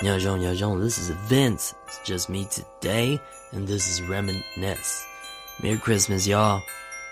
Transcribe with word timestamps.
Yo, 0.00 0.14
yo, 0.14 0.78
this 0.78 0.96
is 0.96 1.10
Vince. 1.26 1.74
It's 1.88 1.98
just 2.04 2.28
me 2.30 2.46
today, 2.52 3.20
and 3.50 3.66
this 3.66 3.90
is 3.90 4.00
Reminisce. 4.00 5.04
Merry 5.60 5.76
Christmas, 5.76 6.24
y'all. 6.24 6.62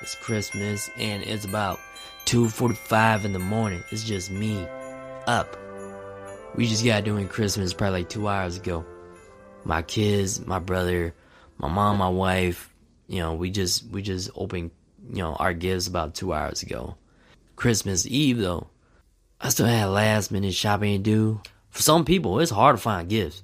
It's 0.03 0.15
Christmas, 0.15 0.89
and 0.97 1.25
it's 1.25 1.45
about 1.45 1.81
2.45 2.27 3.25
in 3.25 3.33
the 3.33 3.41
morning. 3.41 3.83
It's 3.91 4.05
just 4.05 4.31
me, 4.31 4.65
up. 5.27 5.57
We 6.55 6.69
just 6.69 6.85
got 6.85 7.03
doing 7.03 7.27
Christmas 7.27 7.73
probably 7.73 8.03
like 8.03 8.09
two 8.09 8.29
hours 8.29 8.57
ago. 8.57 8.87
My 9.65 9.83
kids, 9.83 10.47
my 10.47 10.61
brother, 10.61 11.13
my 11.59 11.67
mom, 11.67 11.99
my 11.99 12.09
wife, 12.09 12.73
you 13.09 13.19
know, 13.19 13.35
we 13.35 13.51
just, 13.51 13.85
we 13.91 14.01
just 14.01 14.31
opened, 14.37 14.71
you 15.11 15.23
know, 15.23 15.35
our 15.35 15.55
gifts 15.55 15.89
about 15.89 16.15
two 16.15 16.33
hours 16.33 16.63
ago. 16.63 16.95
Christmas 17.57 18.07
Eve, 18.07 18.39
though, 18.39 18.69
I 19.41 19.49
still 19.49 19.67
had 19.67 19.87
last 19.87 20.31
minute 20.31 20.55
shopping 20.55 21.03
to 21.03 21.03
do 21.03 21.41
for 21.77 21.83
some 21.83 22.07
people, 22.07 22.41
it's 22.41 22.51
hard 22.51 22.77
to 22.77 22.83
find 22.83 23.07
gifts. 23.07 23.43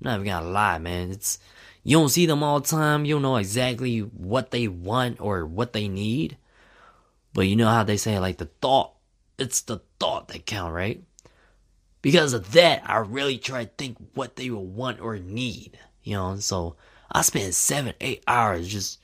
I'm 0.00 0.04
not 0.04 0.14
even 0.20 0.26
gonna 0.26 0.46
lie, 0.46 0.78
man. 0.78 1.10
It's 1.10 1.40
you 1.82 1.98
don't 1.98 2.08
see 2.08 2.24
them 2.24 2.44
all 2.44 2.60
the 2.60 2.68
time. 2.68 3.04
You 3.04 3.16
don't 3.16 3.22
know 3.22 3.36
exactly 3.36 3.98
what 3.98 4.52
they 4.52 4.68
want 4.68 5.20
or 5.20 5.44
what 5.44 5.72
they 5.72 5.88
need. 5.88 6.36
But 7.32 7.48
you 7.48 7.56
know 7.56 7.68
how 7.68 7.82
they 7.82 7.96
say 7.96 8.18
like 8.20 8.38
the 8.38 8.48
thought. 8.62 8.92
It's 9.38 9.62
the 9.62 9.80
thought 9.98 10.28
that 10.28 10.46
count, 10.46 10.72
right? 10.72 11.02
Because 12.00 12.32
of 12.32 12.52
that, 12.52 12.88
I 12.88 12.98
really 12.98 13.38
try 13.38 13.64
to 13.64 13.70
think 13.76 13.96
what 14.14 14.36
they 14.36 14.50
will 14.50 14.64
want 14.64 15.00
or 15.00 15.18
need. 15.18 15.76
You 16.04 16.14
know, 16.14 16.36
so 16.36 16.76
I 17.10 17.22
spend 17.22 17.56
seven, 17.56 17.94
eight 18.00 18.22
hours 18.28 18.68
just 18.68 19.00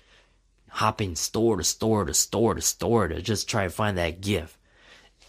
hopping 0.69 1.17
store 1.17 1.57
to 1.57 1.65
store 1.65 2.05
to 2.05 2.15
store 2.15 2.55
to 2.55 2.61
store 2.61 3.09
to 3.09 3.21
just 3.21 3.49
try 3.49 3.65
to 3.65 3.71
find 3.71 3.99
that 3.99 4.21
gift. 4.21 4.57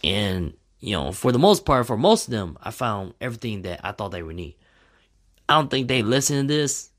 And 0.04 0.54
you 0.82 0.92
know, 0.96 1.12
for 1.12 1.30
the 1.30 1.38
most 1.38 1.64
part, 1.64 1.86
for 1.86 1.96
most 1.96 2.26
of 2.26 2.32
them, 2.32 2.58
I 2.60 2.72
found 2.72 3.14
everything 3.20 3.62
that 3.62 3.80
I 3.84 3.92
thought 3.92 4.10
they 4.10 4.22
would 4.22 4.34
need. 4.34 4.56
I 5.48 5.54
don't 5.54 5.70
think 5.70 5.86
they 5.86 6.02
listen 6.02 6.48
to 6.48 6.52
this, 6.52 6.90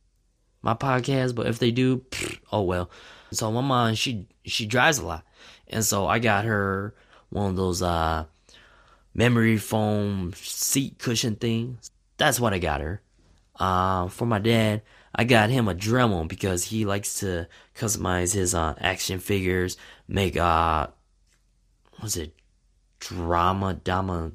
my 0.62 0.74
podcast, 0.74 1.36
but 1.36 1.48
if 1.48 1.60
they 1.60 1.70
do, 1.70 1.98
pfft, 1.98 2.40
oh 2.52 2.62
well. 2.62 2.90
So 3.32 3.52
my 3.52 3.62
mom, 3.62 3.96
she 3.96 4.26
she 4.46 4.66
drives 4.66 5.00
a 5.00 5.06
lot, 5.06 5.26
and 5.68 5.84
so 5.84 6.08
I 6.08 6.20
got 6.20 6.46
her 6.46 6.96
one 7.30 7.50
of 7.50 7.56
those 7.58 7.82
uh 7.82 8.24
memory 9.14 9.58
foam 9.58 10.32
seat 10.34 10.98
cushion 10.98 11.36
things. 11.36 11.92
That's 12.18 12.40
what 12.40 12.54
I 12.54 12.60
got 12.60 12.80
her. 12.80 13.02
Uh, 13.60 14.08
for 14.08 14.26
my 14.26 14.40
dad, 14.40 14.82
I 15.14 15.26
got 15.26 15.50
him 15.50 15.68
a 15.68 15.76
Dremel 15.76 16.28
because 16.28 16.64
he 16.64 16.86
likes 16.86 17.20
to 17.20 17.48
customize 17.76 18.34
his 18.34 18.56
uh, 18.56 18.76
action 18.80 19.20
figures, 19.20 19.78
make 20.08 20.38
uh, 20.38 20.88
what's 22.00 22.18
it, 22.18 22.34
drama, 23.08 23.74
drama, 23.74 24.32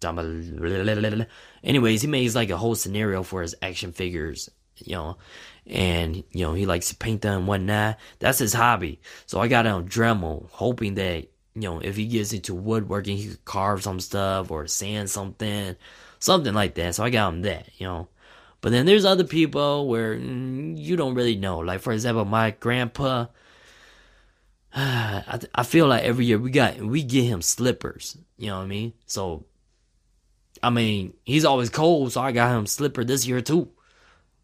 drama. 0.00 1.26
Anyways, 1.62 2.02
he 2.02 2.08
makes 2.08 2.34
like 2.34 2.50
a 2.50 2.56
whole 2.56 2.74
scenario 2.74 3.22
for 3.22 3.42
his 3.42 3.54
action 3.62 3.92
figures, 3.92 4.50
you 4.76 4.94
know, 4.94 5.18
and 5.66 6.16
you 6.30 6.44
know 6.44 6.54
he 6.54 6.66
likes 6.66 6.88
to 6.88 6.96
paint 6.96 7.22
them 7.22 7.38
and 7.38 7.46
whatnot. 7.46 7.98
That's 8.18 8.38
his 8.38 8.52
hobby. 8.52 9.00
So 9.26 9.40
I 9.40 9.48
got 9.48 9.66
him 9.66 9.88
Dremel, 9.88 10.48
hoping 10.50 10.94
that 10.94 11.28
you 11.54 11.62
know 11.62 11.80
if 11.80 11.96
he 11.96 12.06
gets 12.06 12.32
into 12.32 12.54
woodworking, 12.54 13.16
he 13.16 13.28
could 13.28 13.44
carve 13.44 13.82
some 13.82 14.00
stuff 14.00 14.50
or 14.50 14.66
sand 14.66 15.10
something, 15.10 15.76
something 16.18 16.54
like 16.54 16.74
that. 16.74 16.94
So 16.94 17.04
I 17.04 17.10
got 17.10 17.32
him 17.32 17.42
that, 17.42 17.68
you 17.78 17.86
know. 17.86 18.08
But 18.62 18.72
then 18.72 18.84
there's 18.84 19.06
other 19.06 19.24
people 19.24 19.88
where 19.88 20.14
mm, 20.16 20.76
you 20.76 20.96
don't 20.96 21.14
really 21.14 21.36
know. 21.36 21.58
Like 21.58 21.80
for 21.80 21.92
example, 21.92 22.24
my 22.24 22.50
grandpa 22.52 23.26
I, 24.74 25.40
I 25.54 25.62
feel 25.64 25.86
like 25.86 26.04
every 26.04 26.26
year 26.26 26.38
we 26.38 26.50
got 26.50 26.78
we 26.78 27.02
get 27.02 27.24
him 27.24 27.42
slippers. 27.42 28.16
You 28.36 28.48
know 28.48 28.58
what 28.58 28.64
I 28.64 28.68
mean? 28.68 28.92
So, 29.06 29.44
I 30.62 30.70
mean 30.70 31.14
he's 31.24 31.44
always 31.44 31.70
cold, 31.70 32.12
so 32.12 32.20
I 32.20 32.32
got 32.32 32.56
him 32.56 32.66
slipper 32.66 33.04
this 33.04 33.26
year 33.26 33.40
too. 33.40 33.68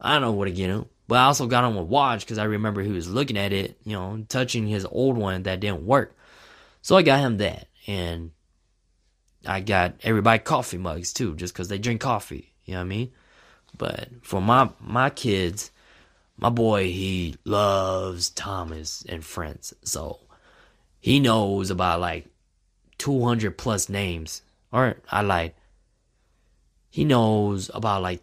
I 0.01 0.13
don't 0.13 0.23
know 0.23 0.33
what 0.33 0.47
to 0.47 0.51
get 0.51 0.71
him, 0.71 0.87
but 1.09 1.19
I 1.19 1.25
also 1.25 1.47
got 1.47 1.65
him 1.65 1.77
a 1.77 1.83
watch 1.83 2.21
because 2.21 2.39
I 2.39 2.45
remember 2.45 2.83
he 2.83 2.93
was 2.93 3.09
looking 3.09 3.39
at 3.39 3.53
it, 3.53 3.79
you 3.85 3.93
know, 3.93 4.25
touching 4.29 4.67
his 4.67 4.85
old 4.85 5.17
one 5.17 5.45
that 5.45 5.61
didn't 5.61 5.87
work. 5.87 6.17
So 6.83 6.97
I 6.97 7.03
got 7.03 7.21
him 7.21 7.39
that, 7.39 7.69
and 7.87 8.33
I 9.47 9.61
got 9.61 9.95
everybody 10.03 10.41
coffee 10.41 10.79
mugs 10.79 11.13
too, 11.13 11.35
just 11.35 11.55
because 11.55 11.69
they 11.69 11.79
drink 11.79 12.01
coffee. 12.01 12.53
You 12.65 12.75
know 12.75 12.81
what 12.81 12.85
I 12.85 12.89
mean? 12.89 13.13
But 13.79 14.09
for 14.23 14.41
my 14.41 14.71
my 14.81 15.11
kids, 15.11 15.71
my 16.37 16.51
boy 16.51 16.85
he 16.85 17.37
loves 17.45 18.31
Thomas 18.31 19.05
and 19.09 19.25
Friends, 19.25 19.73
so 19.83 20.21
he 21.01 21.21
knows 21.21 21.71
about 21.71 22.01
like 22.01 22.27
200 22.99 23.57
plus 23.57 23.89
names. 23.89 24.43
Or 24.73 24.97
I 25.11 25.23
lied. 25.23 25.55
He 26.91 27.05
knows 27.05 27.71
about 27.73 28.03
like 28.03 28.23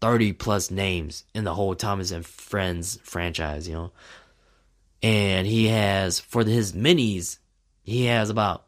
30 0.00 0.34
plus 0.34 0.70
names 0.70 1.24
in 1.34 1.44
the 1.44 1.54
whole 1.54 1.74
Thomas 1.74 2.10
and 2.10 2.24
Friends 2.24 2.98
franchise, 3.02 3.66
you 3.66 3.74
know. 3.74 3.92
And 5.02 5.46
he 5.46 5.66
has 5.68 6.20
for 6.20 6.44
his 6.44 6.72
minis, 6.72 7.38
he 7.82 8.06
has 8.06 8.30
about 8.30 8.66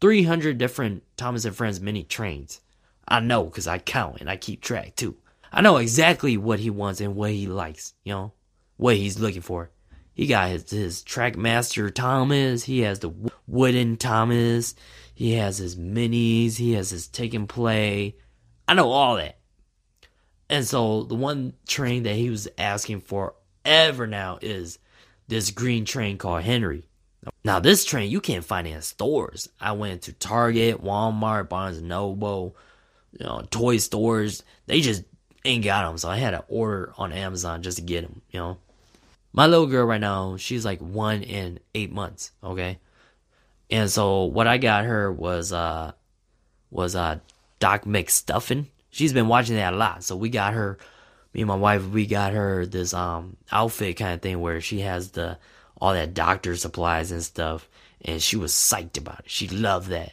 300 0.00 0.58
different 0.58 1.02
Thomas 1.16 1.44
and 1.44 1.56
Friends 1.56 1.80
mini 1.80 2.04
trains. 2.04 2.60
I 3.08 3.20
know 3.20 3.44
because 3.44 3.66
I 3.66 3.78
count 3.78 4.20
and 4.20 4.28
I 4.28 4.36
keep 4.36 4.60
track 4.60 4.96
too. 4.96 5.16
I 5.52 5.60
know 5.60 5.76
exactly 5.76 6.36
what 6.36 6.58
he 6.58 6.70
wants 6.70 7.00
and 7.00 7.14
what 7.14 7.30
he 7.30 7.46
likes, 7.46 7.94
you 8.04 8.12
know, 8.12 8.32
what 8.76 8.96
he's 8.96 9.18
looking 9.18 9.42
for. 9.42 9.70
He 10.14 10.26
got 10.26 10.50
his, 10.50 10.70
his 10.70 11.02
Trackmaster 11.02 11.94
Thomas. 11.94 12.64
He 12.64 12.80
has 12.80 13.00
the 13.00 13.12
wooden 13.46 13.96
Thomas. 13.96 14.74
He 15.14 15.34
has 15.34 15.58
his 15.58 15.76
minis. 15.76 16.56
He 16.56 16.72
has 16.72 16.90
his 16.90 17.06
take 17.06 17.34
and 17.34 17.48
play. 17.48 18.16
I 18.66 18.74
know 18.74 18.90
all 18.90 19.16
that. 19.16 19.38
And 20.48 20.64
so 20.64 21.02
the 21.04 21.14
one 21.14 21.54
train 21.66 22.04
that 22.04 22.14
he 22.14 22.30
was 22.30 22.48
asking 22.56 23.00
for 23.00 23.34
ever 23.64 24.06
now 24.06 24.38
is 24.40 24.78
this 25.28 25.50
green 25.50 25.84
train 25.84 26.18
called 26.18 26.42
Henry. 26.42 26.88
Now 27.44 27.60
this 27.60 27.84
train 27.84 28.10
you 28.10 28.20
can't 28.20 28.44
find 28.44 28.66
in 28.66 28.80
stores. 28.82 29.48
I 29.60 29.72
went 29.72 30.02
to 30.02 30.12
Target, 30.12 30.82
Walmart, 30.82 31.48
Barnes 31.48 31.78
and 31.78 31.88
Noble, 31.88 32.56
you 33.12 33.26
know, 33.26 33.44
toy 33.50 33.78
stores. 33.78 34.44
They 34.66 34.80
just 34.80 35.02
ain't 35.46 35.64
got 35.64 35.88
them, 35.88 35.98
so 35.98 36.08
I 36.08 36.16
had 36.16 36.32
to 36.32 36.44
order 36.48 36.92
on 36.98 37.12
Amazon 37.12 37.62
just 37.62 37.78
to 37.78 37.82
get 37.82 38.02
them. 38.02 38.22
You 38.30 38.40
know, 38.40 38.58
my 39.32 39.46
little 39.46 39.66
girl 39.66 39.86
right 39.86 40.00
now, 40.00 40.36
she's 40.36 40.64
like 40.64 40.80
one 40.80 41.22
in 41.22 41.60
eight 41.74 41.92
months. 41.92 42.32
Okay, 42.42 42.78
and 43.70 43.90
so 43.90 44.24
what 44.24 44.46
I 44.46 44.58
got 44.58 44.84
her 44.84 45.12
was 45.12 45.52
uh 45.52 45.92
was 46.70 46.96
uh 46.96 47.18
Doc 47.58 47.84
McStuffin. 47.84 48.66
She's 48.90 49.12
been 49.12 49.28
watching 49.28 49.56
that 49.56 49.74
a 49.74 49.76
lot, 49.76 50.04
so 50.04 50.16
we 50.16 50.28
got 50.28 50.54
her. 50.54 50.78
Me 51.34 51.42
and 51.42 51.48
my 51.48 51.56
wife, 51.56 51.86
we 51.88 52.06
got 52.06 52.32
her 52.32 52.66
this 52.66 52.94
um 52.94 53.36
outfit 53.52 53.96
kind 53.96 54.14
of 54.14 54.22
thing 54.22 54.40
where 54.40 54.60
she 54.60 54.80
has 54.80 55.10
the 55.10 55.38
all 55.80 55.92
that 55.92 56.14
doctor 56.14 56.56
supplies 56.56 57.12
and 57.12 57.22
stuff, 57.22 57.68
and 58.04 58.22
she 58.22 58.36
was 58.36 58.52
psyched 58.52 58.98
about 58.98 59.20
it. 59.20 59.30
She 59.30 59.48
loved 59.48 59.90
that. 59.90 60.12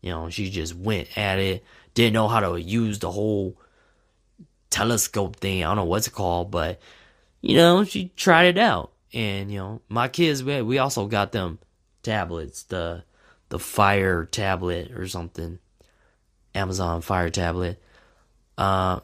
You 0.00 0.10
know, 0.10 0.30
she 0.30 0.50
just 0.50 0.74
went 0.74 1.16
at 1.16 1.38
it. 1.38 1.64
Didn't 1.94 2.14
know 2.14 2.28
how 2.28 2.40
to 2.40 2.60
use 2.60 2.98
the 2.98 3.10
whole 3.10 3.56
telescope 4.70 5.36
thing. 5.36 5.62
I 5.62 5.68
don't 5.68 5.76
know 5.76 5.84
what's 5.84 6.06
it 6.06 6.12
called, 6.12 6.50
but 6.50 6.80
you 7.40 7.56
know, 7.56 7.84
she 7.84 8.08
tried 8.16 8.44
it 8.44 8.58
out. 8.58 8.92
And 9.12 9.50
you 9.50 9.58
know, 9.58 9.80
my 9.88 10.08
kids 10.08 10.42
we, 10.42 10.62
we 10.62 10.78
also 10.78 11.06
got 11.06 11.32
them 11.32 11.58
tablets, 12.02 12.64
the 12.64 13.04
the 13.48 13.58
Fire 13.58 14.24
tablet 14.24 14.92
or 14.92 15.06
something. 15.06 15.58
Amazon 16.54 17.00
Fire 17.00 17.30
tablet. 17.30 17.80
Uh 18.58 19.00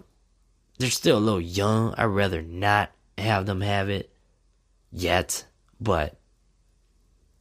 they're 0.78 0.90
still 0.90 1.18
a 1.18 1.20
little 1.20 1.40
young. 1.40 1.94
I'd 1.96 2.04
rather 2.04 2.40
not 2.40 2.90
have 3.18 3.44
them 3.44 3.60
have 3.60 3.90
it 3.90 4.10
yet, 4.90 5.44
but 5.78 6.18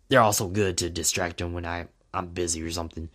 they're 0.10 0.22
also 0.22 0.48
good 0.48 0.78
to 0.80 0.90
distract 0.90 1.38
them 1.38 1.54
when 1.54 1.66
I 1.66 1.88
I'm 2.14 2.28
busy 2.28 2.62
or 2.62 2.72
something. 2.72 3.10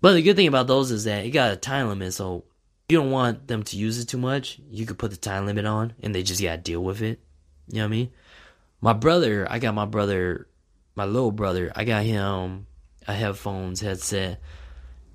But 0.00 0.14
the 0.14 0.22
good 0.22 0.36
thing 0.36 0.48
about 0.48 0.66
those 0.66 0.90
is 0.90 1.04
that 1.04 1.24
it 1.24 1.30
got 1.30 1.52
a 1.52 1.56
time 1.56 1.88
limit, 1.88 2.14
so 2.14 2.44
you 2.88 2.98
don't 2.98 3.10
want 3.10 3.48
them 3.48 3.62
to 3.64 3.76
use 3.76 3.98
it 3.98 4.06
too 4.06 4.18
much, 4.18 4.60
you 4.70 4.86
could 4.86 4.98
put 4.98 5.10
the 5.10 5.16
time 5.16 5.46
limit 5.46 5.66
on 5.66 5.94
and 6.02 6.14
they 6.14 6.22
just 6.22 6.42
gotta 6.42 6.58
deal 6.58 6.82
with 6.82 7.02
it. 7.02 7.20
You 7.68 7.76
know 7.76 7.82
what 7.82 7.86
I 7.86 7.90
mean? 7.90 8.10
My 8.80 8.92
brother, 8.92 9.46
I 9.50 9.58
got 9.58 9.74
my 9.74 9.86
brother, 9.86 10.46
my 10.94 11.04
little 11.04 11.32
brother, 11.32 11.72
I 11.74 11.84
got 11.84 12.04
him 12.04 12.66
a 13.08 13.12
headphones 13.12 13.80
headset, 13.80 14.40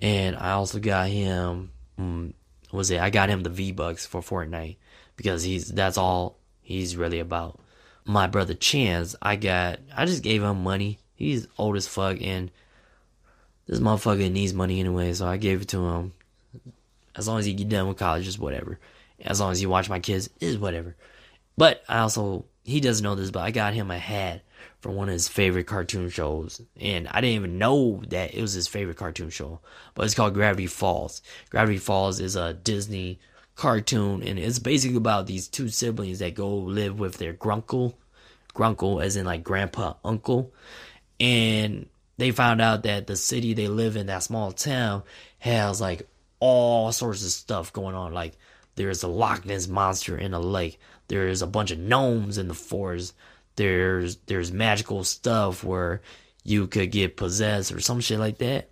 and 0.02 0.36
I 0.36 0.52
also 0.52 0.80
got 0.80 1.08
him, 1.08 1.72
um, 1.98 2.34
was 2.72 2.92
it? 2.92 3.00
I 3.00 3.10
got 3.10 3.30
him 3.30 3.44
the 3.44 3.50
V 3.50 3.72
Bucks 3.72 4.06
for 4.06 4.22
Fortnite 4.22 4.78
because 5.16 5.44
he's 5.44 5.70
that's 5.70 5.98
all 5.98 6.40
he's 6.62 6.98
really 6.98 7.20
about. 7.20 7.60
My 8.04 8.28
brother 8.28 8.54
Chance, 8.54 9.16
I 9.22 9.36
got, 9.36 9.80
I 9.96 10.06
just 10.06 10.24
gave 10.24 10.42
him 10.42 10.64
money. 10.64 11.00
He's 11.16 11.48
old 11.58 11.78
as 11.78 11.88
fuck, 11.88 12.18
and 12.22 12.50
this 13.68 13.80
motherfucker 13.80 14.32
needs 14.32 14.54
money 14.54 14.80
anyway, 14.80 15.14
so 15.14 15.28
I 15.28 15.38
gave 15.38 15.62
it 15.62 15.68
to 15.70 15.86
him 15.86 16.14
as 17.16 17.28
long 17.28 17.40
as 17.40 17.48
you 17.48 17.54
get 17.54 17.70
done 17.70 17.88
with 17.88 17.98
college, 17.98 18.28
is 18.28 18.40
whatever. 18.40 18.80
As 19.24 19.40
long 19.40 19.52
as 19.52 19.62
you 19.62 19.70
watch 19.70 19.90
my 19.90 20.00
kids, 20.00 20.30
is 20.40 20.58
whatever. 20.58 20.96
But 21.58 21.84
I 21.88 22.00
also, 22.00 22.46
he 22.64 22.80
doesn't 22.80 23.04
know 23.04 23.16
this, 23.16 23.32
but 23.32 23.42
I 23.42 23.52
got 23.52 23.74
him 23.74 23.92
a 23.92 23.98
hat 23.98 24.42
for 24.80 24.92
one 24.92 25.10
of 25.10 25.14
his 25.14 25.28
favorite 25.28 25.68
cartoon 25.68 26.10
shows. 26.10 26.62
And 26.80 27.08
I 27.08 27.22
didn't 27.22 27.36
even 27.36 27.58
know 27.58 28.02
that 28.10 28.34
it 28.34 28.42
was 28.42 28.54
his 28.54 28.68
favorite 28.68 28.98
cartoon 28.98 29.30
show. 29.30 29.60
But 29.94 30.06
it's 30.06 30.16
called 30.16 30.34
Gravity 30.34 30.68
Falls. 30.68 31.22
Gravity 31.50 31.78
Falls 31.78 32.20
is 32.20 32.36
a 32.36 32.54
Disney 32.54 33.20
cartoon, 33.56 34.24
and 34.24 34.40
it's 34.40 34.60
basically 34.60 34.98
about 34.98 35.28
these 35.28 35.48
two 35.48 35.70
siblings 35.70 36.20
that 36.20 36.34
go 36.34 36.56
live 36.56 37.00
with 37.00 37.18
their 37.18 37.34
grunkle, 37.34 37.94
grunkle 38.56 39.04
as 39.04 39.16
in 39.16 39.26
like 39.26 39.44
grandpa, 39.44 39.94
uncle, 40.04 40.52
and 41.20 41.88
they 42.18 42.32
found 42.32 42.62
out 42.62 42.84
that 42.84 43.08
the 43.08 43.16
city 43.16 43.54
they 43.54 43.68
live 43.68 43.96
in, 43.96 44.08
that 44.08 44.24
small 44.24 44.52
town, 44.52 45.04
has 45.40 45.80
like 45.80 46.08
all 46.42 46.92
sorts 46.92 47.24
of 47.24 47.32
stuff 47.32 47.72
going 47.72 47.96
on. 47.96 48.14
Like 48.14 48.38
there's 48.76 49.04
a 49.04 49.08
Loch 49.08 49.46
Ness 49.46 49.70
monster 49.70 50.18
in 50.18 50.34
a 50.34 50.40
lake. 50.40 50.78
There's 51.08 51.42
a 51.42 51.48
bunch 51.48 51.72
of 51.72 51.80
gnomes 51.80 52.38
in 52.38 52.50
the 52.50 52.54
forest. 52.54 53.14
There's 53.56 54.18
there's 54.26 54.52
magical 54.52 55.06
stuff 55.06 55.64
where 55.64 56.02
you 56.44 56.68
could 56.68 56.92
get 56.92 57.16
possessed 57.16 57.72
or 57.72 57.80
some 57.80 58.02
shit 58.02 58.20
like 58.20 58.40
that. 58.40 58.70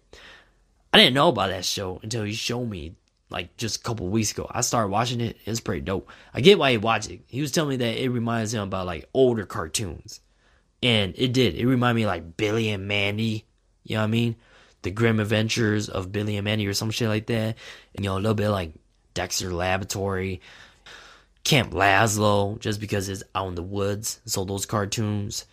I 0.92 0.98
didn't 0.98 1.14
know 1.14 1.30
about 1.30 1.50
that 1.50 1.64
show 1.64 2.00
until 2.02 2.24
he 2.24 2.34
showed 2.34 2.66
me 2.66 2.96
like 3.30 3.56
just 3.58 3.82
a 3.82 3.84
couple 3.84 4.08
weeks 4.08 4.32
ago. 4.32 4.48
I 4.50 4.62
started 4.62 4.90
watching 4.90 5.22
it. 5.22 5.38
It's 5.46 5.60
pretty 5.60 5.82
dope. 5.82 6.10
I 6.34 6.42
get 6.42 6.58
why 6.58 6.72
he 6.72 6.78
watched 6.78 7.12
it. 7.12 7.22
He 7.28 7.42
was 7.42 7.52
telling 7.52 7.70
me 7.70 7.76
that 7.78 8.04
it 8.04 8.10
reminds 8.10 8.54
him 8.54 8.64
about 8.64 8.88
like 8.88 9.08
older 9.14 9.46
cartoons. 9.46 10.22
And 10.82 11.14
it 11.18 11.34
did. 11.34 11.56
It 11.56 11.68
reminded 11.68 12.02
me 12.02 12.08
like 12.08 12.38
Billy 12.38 12.70
and 12.70 12.88
Mandy. 12.88 13.46
You 13.84 13.96
know 13.96 14.02
what 14.02 14.08
I 14.08 14.12
mean? 14.12 14.36
The 14.82 14.92
Grim 14.92 15.20
Adventures 15.20 15.90
of 15.90 16.12
Billy 16.12 16.38
and 16.38 16.46
Mandy 16.46 16.68
or 16.68 16.74
some 16.74 16.92
shit 16.92 17.10
like 17.10 17.28
that. 17.28 17.56
And 17.96 18.06
you 18.06 18.10
know, 18.10 18.16
a 18.16 18.20
little 18.20 18.34
bit 18.34 18.50
like 18.50 18.74
Dexter 19.14 19.54
Laboratory, 19.54 20.42
Camp 21.44 21.72
Lazlo, 21.72 22.60
just 22.60 22.80
because 22.80 23.10
it's 23.10 23.24
out 23.36 23.48
in 23.48 23.56
the 23.56 23.64
woods. 23.64 24.22
So 24.26 24.46
those 24.46 24.66
cartoons, 24.66 25.46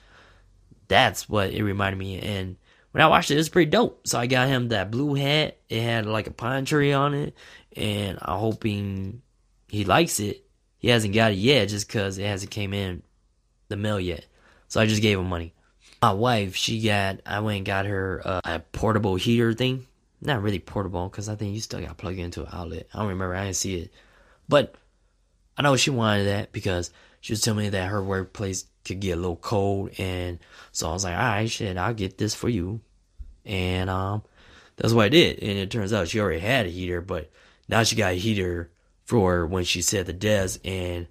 that's 0.88 1.28
what 1.28 1.50
it 1.50 1.64
reminded 1.64 1.98
me. 1.98 2.20
And 2.20 2.56
when 2.92 3.02
I 3.02 3.08
watched 3.08 3.30
it, 3.30 3.34
it 3.34 3.38
was 3.38 3.48
pretty 3.48 3.70
dope. 3.70 4.06
So 4.06 4.18
I 4.18 4.26
got 4.26 4.48
him 4.48 4.68
that 4.68 4.90
blue 4.90 5.14
hat. 5.14 5.58
It 5.68 5.82
had 5.82 6.06
like 6.06 6.26
a 6.26 6.30
pine 6.30 6.64
tree 6.64 6.92
on 6.92 7.14
it, 7.14 7.34
and 7.76 8.18
I'm 8.22 8.38
hoping 8.38 9.22
he 9.68 9.84
likes 9.84 10.20
it. 10.20 10.44
He 10.78 10.88
hasn't 10.88 11.14
got 11.14 11.32
it 11.32 11.38
yet, 11.38 11.68
just 11.68 11.88
because 11.88 12.18
it 12.18 12.26
hasn't 12.26 12.50
came 12.50 12.72
in 12.72 13.02
the 13.68 13.76
mail 13.76 13.98
yet. 13.98 14.26
So 14.68 14.80
I 14.80 14.86
just 14.86 15.02
gave 15.02 15.18
him 15.18 15.28
money. 15.28 15.52
My 16.02 16.12
wife, 16.12 16.54
she 16.54 16.82
got, 16.82 17.20
I 17.26 17.40
went 17.40 17.58
and 17.58 17.66
got 17.66 17.86
her 17.86 18.22
uh, 18.24 18.40
a 18.44 18.58
portable 18.60 19.16
heater 19.16 19.54
thing. 19.54 19.86
Not 20.20 20.42
really 20.42 20.58
portable, 20.58 21.08
because 21.08 21.28
I 21.28 21.36
think 21.36 21.54
you 21.54 21.60
still 21.60 21.80
got 21.80 21.88
to 21.88 21.94
plug 21.94 22.18
it 22.18 22.22
into 22.22 22.42
an 22.42 22.48
outlet. 22.52 22.88
I 22.94 22.98
don't 22.98 23.08
remember, 23.08 23.34
I 23.34 23.44
didn't 23.44 23.56
see 23.56 23.80
it. 23.80 23.92
But 24.48 24.74
I 25.56 25.62
know 25.62 25.76
she 25.76 25.90
wanted 25.90 26.24
that 26.24 26.52
because 26.52 26.90
she 27.20 27.32
was 27.32 27.40
telling 27.40 27.64
me 27.64 27.68
that 27.70 27.88
her 27.88 28.02
workplace 28.02 28.64
could 28.84 29.00
get 29.00 29.12
a 29.12 29.20
little 29.20 29.36
cold. 29.36 29.90
And 29.98 30.38
so 30.72 30.88
I 30.88 30.92
was 30.92 31.04
like, 31.04 31.16
all 31.16 31.22
right, 31.22 31.50
shit, 31.50 31.76
I'll 31.76 31.94
get 31.94 32.18
this 32.18 32.34
for 32.34 32.48
you. 32.48 32.80
And 33.44 33.90
um, 33.90 34.22
that's 34.76 34.92
what 34.92 35.06
I 35.06 35.08
did. 35.08 35.40
And 35.40 35.58
it 35.58 35.70
turns 35.70 35.92
out 35.92 36.08
she 36.08 36.20
already 36.20 36.40
had 36.40 36.66
a 36.66 36.70
heater, 36.70 37.00
but 37.00 37.30
now 37.68 37.82
she 37.82 37.96
got 37.96 38.12
a 38.12 38.16
heater 38.16 38.70
for 39.04 39.46
when 39.46 39.64
she 39.64 39.82
set 39.82 40.06
the 40.06 40.12
desk. 40.12 40.60
And 40.64 41.08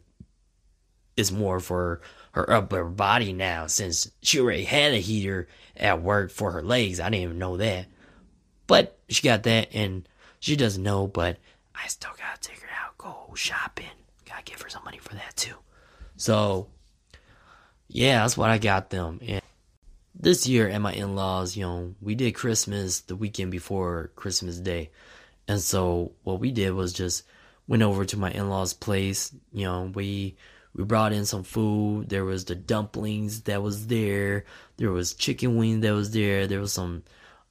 it's 1.18 1.32
more 1.32 1.60
for 1.60 2.02
her 2.36 2.52
upper 2.52 2.84
body 2.84 3.32
now 3.32 3.66
since 3.66 4.12
she 4.22 4.42
already 4.42 4.66
had 4.66 4.92
a 4.92 4.98
heater 4.98 5.48
at 5.78 6.02
work 6.02 6.30
for 6.32 6.52
her 6.52 6.62
legs. 6.62 7.00
I 7.00 7.06
didn't 7.06 7.24
even 7.24 7.40
know 7.40 7.56
that. 7.56 7.86
But 8.68 9.00
she 9.08 9.24
got 9.24 9.44
that 9.44 9.70
and 9.74 10.08
she 10.42 10.58
doesn't 10.58 10.84
know, 10.84 11.08
but 11.08 11.38
I 11.74 11.88
still 11.88 12.12
gotta 12.18 12.42
take 12.42 12.60
her 12.60 12.68
out, 12.84 12.98
go 12.98 13.34
shopping. 13.36 13.86
Gotta 14.26 14.44
give 14.44 14.62
her 14.62 14.68
some 14.68 14.84
money 14.84 14.98
for 14.98 15.16
that 15.16 15.38
too. 15.38 15.56
So 16.18 16.68
yeah, 17.88 18.20
that's 18.20 18.36
what 18.36 18.50
I 18.50 18.58
got 18.58 18.90
them. 18.90 19.22
And 19.26 19.42
this 20.14 20.46
year 20.46 20.68
at 20.68 20.82
my 20.82 20.92
in 20.92 21.16
laws, 21.16 21.56
you 21.56 21.64
know, 21.64 21.96
we 22.02 22.16
did 22.16 22.36
Christmas 22.36 23.00
the 23.00 23.16
weekend 23.16 23.52
before 23.52 24.12
Christmas 24.18 24.60
Day. 24.60 24.90
And 25.48 25.62
so 25.62 26.12
what 26.24 26.42
we 26.42 26.52
did 26.52 26.74
was 26.74 26.92
just 26.92 27.24
went 27.66 27.84
over 27.84 28.04
to 28.04 28.18
my 28.18 28.32
in 28.32 28.50
laws' 28.50 28.74
place. 28.74 29.34
You 29.54 29.68
know, 29.68 29.92
we 29.96 30.36
we 30.76 30.84
brought 30.84 31.14
in 31.14 31.26
some 31.26 31.44
food. 31.44 32.10
There 32.10 32.26
was 32.26 32.46
the 32.46 32.56
dumplings 32.56 33.42
that 33.44 33.64
was 33.64 33.88
there. 33.88 34.44
There 34.78 34.92
was 34.92 35.14
chicken 35.14 35.56
wing 35.58 35.80
that 35.82 35.94
was 35.94 36.12
there. 36.12 36.48
There 36.48 36.60
was 36.60 36.74
some 36.74 37.04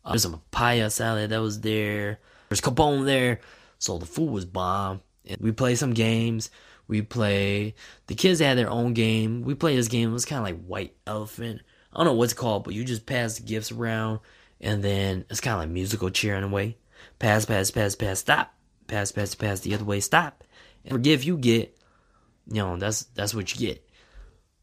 uh, 0.05 0.11
there's 0.11 0.23
some 0.23 0.43
papaya 0.51 0.91
salad 0.91 1.31
that 1.31 1.41
was 1.41 1.61
there. 1.61 2.21
There's 2.49 2.61
capone 2.61 3.07
there. 3.07 3.41
So 3.79 3.99
the 3.99 4.07
food 4.07 4.31
was 4.31 4.45
bomb. 4.45 5.01
And 5.27 5.41
we 5.41 5.53
played 5.53 5.79
some 5.79 5.95
games. 5.95 6.51
We 6.87 7.01
play. 7.01 7.75
The 8.09 8.15
kids 8.15 8.41
had 8.41 8.59
their 8.59 8.69
own 8.69 8.93
game. 8.93 9.43
We 9.43 9.55
played 9.55 9.79
this 9.79 9.89
game. 9.89 10.11
It 10.11 10.13
was 10.13 10.27
kind 10.27 10.39
of 10.41 10.45
like 10.45 10.67
White 10.67 10.95
Elephant. 11.07 11.63
I 11.93 11.97
don't 11.97 12.07
know 12.07 12.13
what's 12.13 12.35
called, 12.35 12.65
but 12.65 12.75
you 12.75 12.85
just 12.85 13.07
pass 13.07 13.39
the 13.39 13.43
gifts 13.45 13.73
around, 13.73 14.19
and 14.61 14.83
then 14.83 15.25
it's 15.31 15.41
kind 15.41 15.55
of 15.55 15.61
like 15.61 15.71
musical 15.71 16.11
chair 16.11 16.37
in 16.37 16.45
a 16.45 16.49
way. 16.49 16.77
Pass, 17.19 17.47
pass, 17.47 17.71
pass, 17.71 17.95
pass, 17.95 18.19
stop. 18.19 18.53
Pass, 18.87 19.13
pass, 19.13 19.35
pass 19.35 19.61
the 19.61 19.75
other 19.75 19.85
way, 19.85 20.01
stop. 20.01 20.45
And 20.85 20.93
forgive 20.93 21.25
you 21.25 21.39
get 21.39 21.75
you 22.47 22.63
know, 22.63 22.77
that's 22.77 23.05
that's 23.15 23.35
what 23.35 23.53
you 23.55 23.67
get. 23.67 23.89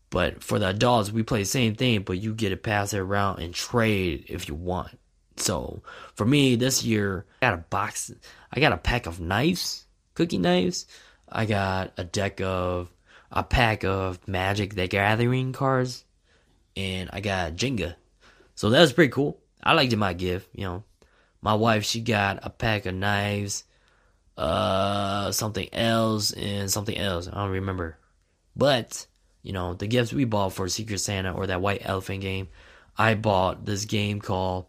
But 0.10 0.44
for 0.44 0.60
the 0.60 0.69
adults, 0.69 1.12
we 1.12 1.24
play 1.24 1.39
the 1.39 1.45
same 1.45 1.75
thing, 1.75 2.01
but 2.01 2.19
you 2.19 2.33
get 2.33 2.50
to 2.50 2.57
pass 2.57 2.94
it 2.94 3.00
around 3.00 3.39
and 3.39 3.54
trade 3.54 4.25
if 4.28 4.48
you 4.48 4.56
want. 4.56 5.00
So 5.38 5.81
for 6.16 6.25
me 6.25 6.56
this 6.56 6.83
year, 6.83 7.25
I 7.42 7.48
got 7.48 7.54
a 7.54 7.63
box. 7.69 8.12
I 8.51 8.60
got 8.60 8.74
a 8.74 8.78
pack 8.78 9.06
of 9.06 9.19
knives, 9.19 9.86
cookie 10.13 10.38
knives. 10.38 10.86
I 11.30 11.45
got 11.45 11.94
a 11.98 12.04
deck 12.04 12.42
of 12.42 12.92
a 13.31 13.42
pack 13.42 13.86
of 13.86 14.27
Magic 14.27 14.75
the 14.75 14.88
Gathering 14.88 15.54
cards, 15.54 16.04
and 16.75 17.10
I 17.13 17.22
got 17.22 17.54
Jenga. 17.54 17.95
So 18.56 18.69
that 18.69 18.81
was 18.81 18.94
pretty 18.94 19.12
cool. 19.12 19.39
I 19.63 19.74
liked. 19.74 19.95
My 19.95 20.13
gift, 20.13 20.50
you 20.54 20.66
know, 20.66 20.84
my 21.42 21.54
wife 21.54 21.86
she 21.86 22.01
got 22.01 22.39
a 22.44 22.50
pack 22.50 22.86
of 22.86 22.95
knives 22.95 23.63
uh, 24.38 25.31
something 25.31 25.68
else, 25.74 26.31
and 26.31 26.72
something 26.72 26.98
else. 26.98 27.28
I 27.28 27.36
don't 27.36 27.51
remember. 27.51 27.98
But, 28.56 29.06
you 29.44 29.54
know, 29.54 29.74
the 29.74 29.88
gifts 29.88 30.13
we 30.13 30.25
bought 30.25 30.54
for 30.54 30.68
Secret 30.68 31.00
Santa 31.00 31.31
or 31.33 31.48
that 31.48 31.62
White 31.62 31.81
Elephant 31.83 32.22
game, 32.22 32.50
I 32.98 33.16
bought 33.16 33.66
this 33.66 33.86
game 33.86 34.19
called 34.19 34.66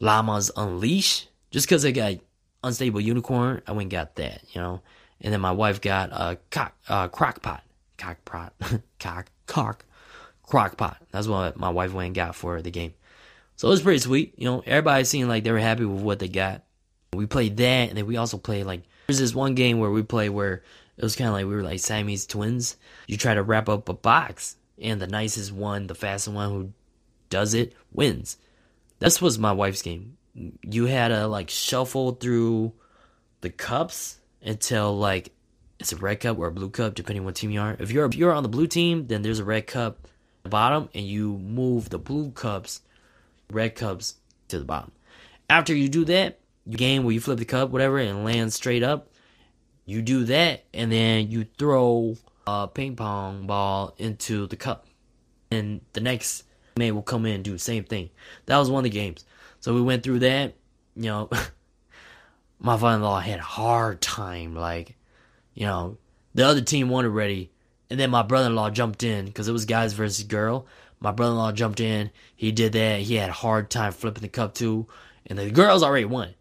Llamas 0.00 0.50
Unleash. 0.56 1.26
Just 1.50 1.66
because 1.66 1.84
I 1.84 1.92
got 1.92 2.14
Unstable 2.62 3.00
Unicorn, 3.00 3.62
I 3.66 3.72
went 3.72 3.90
got 3.90 4.16
that, 4.16 4.42
you 4.52 4.60
know. 4.60 4.82
And 5.20 5.32
then 5.32 5.40
my 5.40 5.52
wife 5.52 5.80
got 5.80 6.10
a 6.12 6.38
cock, 6.50 6.76
uh, 6.88 7.08
crock 7.08 7.42
pot. 7.42 7.62
Cock 7.96 8.18
cock, 9.00 9.26
cock, 9.46 9.84
crock 10.42 10.76
pot. 10.76 11.02
That's 11.10 11.26
what 11.26 11.58
my 11.58 11.70
wife 11.70 11.92
went 11.92 12.06
and 12.06 12.14
got 12.14 12.36
for 12.36 12.62
the 12.62 12.70
game. 12.70 12.94
So 13.56 13.66
it 13.66 13.72
was 13.72 13.82
pretty 13.82 13.98
sweet. 13.98 14.34
You 14.36 14.44
know, 14.44 14.62
everybody 14.64 15.02
seemed 15.02 15.28
like 15.28 15.42
they 15.42 15.50
were 15.50 15.58
happy 15.58 15.84
with 15.84 16.02
what 16.02 16.20
they 16.20 16.28
got. 16.28 16.62
We 17.12 17.26
played 17.26 17.56
that, 17.56 17.88
and 17.88 17.98
then 17.98 18.06
we 18.06 18.16
also 18.16 18.38
played 18.38 18.66
like 18.66 18.82
there's 19.08 19.18
this 19.18 19.34
one 19.34 19.54
game 19.54 19.78
where 19.78 19.90
we 19.90 20.02
play 20.02 20.28
where 20.28 20.62
it 20.98 21.02
was 21.02 21.16
kind 21.16 21.28
of 21.28 21.32
like 21.32 21.46
we 21.46 21.54
were 21.54 21.62
like 21.62 21.80
Siamese 21.80 22.26
twins. 22.26 22.76
You 23.06 23.16
try 23.16 23.32
to 23.32 23.42
wrap 23.42 23.68
up 23.68 23.88
a 23.88 23.94
box, 23.94 24.56
and 24.80 25.00
the 25.00 25.06
nicest 25.06 25.50
one, 25.50 25.86
the 25.86 25.94
fastest 25.94 26.36
one 26.36 26.50
who 26.50 26.72
does 27.30 27.54
it 27.54 27.72
wins. 27.90 28.36
This 28.98 29.22
was 29.22 29.38
my 29.38 29.52
wife's 29.52 29.80
game. 29.80 30.18
You 30.62 30.84
had 30.84 31.08
to 31.08 31.26
like 31.26 31.48
shuffle 31.48 32.12
through 32.12 32.74
the 33.40 33.48
cups 33.48 34.18
until 34.42 34.96
like 34.98 35.32
it's 35.80 35.92
a 35.92 35.96
red 35.96 36.20
cup 36.20 36.38
or 36.38 36.48
a 36.48 36.52
blue 36.52 36.68
cup, 36.68 36.94
depending 36.94 37.22
on 37.22 37.26
what 37.26 37.36
team 37.36 37.50
you 37.50 37.62
are. 37.62 37.76
If 37.78 37.90
you're 37.90 38.04
if 38.04 38.14
you're 38.14 38.34
on 38.34 38.42
the 38.42 38.48
blue 38.50 38.66
team, 38.66 39.06
then 39.06 39.22
there's 39.22 39.38
a 39.38 39.44
red 39.44 39.66
cup 39.66 40.00
at 40.04 40.10
the 40.42 40.50
bottom, 40.50 40.90
and 40.92 41.06
you 41.06 41.38
move 41.38 41.88
the 41.88 41.98
blue 41.98 42.30
cups, 42.32 42.82
red 43.50 43.74
cups 43.74 44.16
to 44.48 44.58
the 44.58 44.66
bottom. 44.66 44.92
After 45.48 45.74
you 45.74 45.88
do 45.88 46.04
that, 46.04 46.40
game 46.76 47.04
where 47.04 47.14
you 47.14 47.20
flip 47.20 47.38
the 47.38 47.44
cup, 47.44 47.70
whatever, 47.70 47.98
and 47.98 48.24
land 48.24 48.52
straight 48.52 48.82
up. 48.82 49.08
You 49.86 50.02
do 50.02 50.24
that, 50.24 50.64
and 50.74 50.92
then 50.92 51.30
you 51.30 51.46
throw 51.58 52.16
a 52.46 52.68
ping 52.68 52.96
pong 52.96 53.46
ball 53.46 53.94
into 53.98 54.46
the 54.46 54.56
cup, 54.56 54.86
and 55.50 55.80
the 55.94 56.00
next 56.00 56.44
man 56.76 56.94
will 56.94 57.02
come 57.02 57.26
in 57.26 57.36
and 57.36 57.44
do 57.44 57.52
the 57.52 57.58
same 57.58 57.84
thing. 57.84 58.10
That 58.46 58.58
was 58.58 58.70
one 58.70 58.80
of 58.80 58.84
the 58.84 58.90
games. 58.90 59.24
So 59.60 59.74
we 59.74 59.82
went 59.82 60.02
through 60.02 60.20
that. 60.20 60.54
You 60.94 61.04
know, 61.04 61.30
my 62.60 62.76
father-in-law 62.76 63.20
had 63.20 63.40
a 63.40 63.42
hard 63.42 64.00
time. 64.00 64.54
Like, 64.54 64.96
you 65.54 65.66
know, 65.66 65.96
the 66.34 66.46
other 66.46 66.60
team 66.60 66.88
won 66.88 67.04
already, 67.04 67.50
and 67.90 67.98
then 67.98 68.10
my 68.10 68.22
brother-in-law 68.22 68.70
jumped 68.70 69.02
in 69.02 69.26
because 69.26 69.48
it 69.48 69.52
was 69.52 69.64
guys 69.64 69.92
versus 69.94 70.24
girl. 70.24 70.66
My 71.00 71.12
brother-in-law 71.12 71.52
jumped 71.52 71.80
in. 71.80 72.10
He 72.34 72.52
did 72.52 72.72
that. 72.72 73.00
He 73.00 73.14
had 73.14 73.30
a 73.30 73.32
hard 73.32 73.70
time 73.70 73.92
flipping 73.92 74.22
the 74.22 74.28
cup 74.28 74.54
too, 74.54 74.86
and 75.26 75.38
the 75.38 75.50
girls 75.50 75.82
already 75.82 76.04
won. 76.04 76.34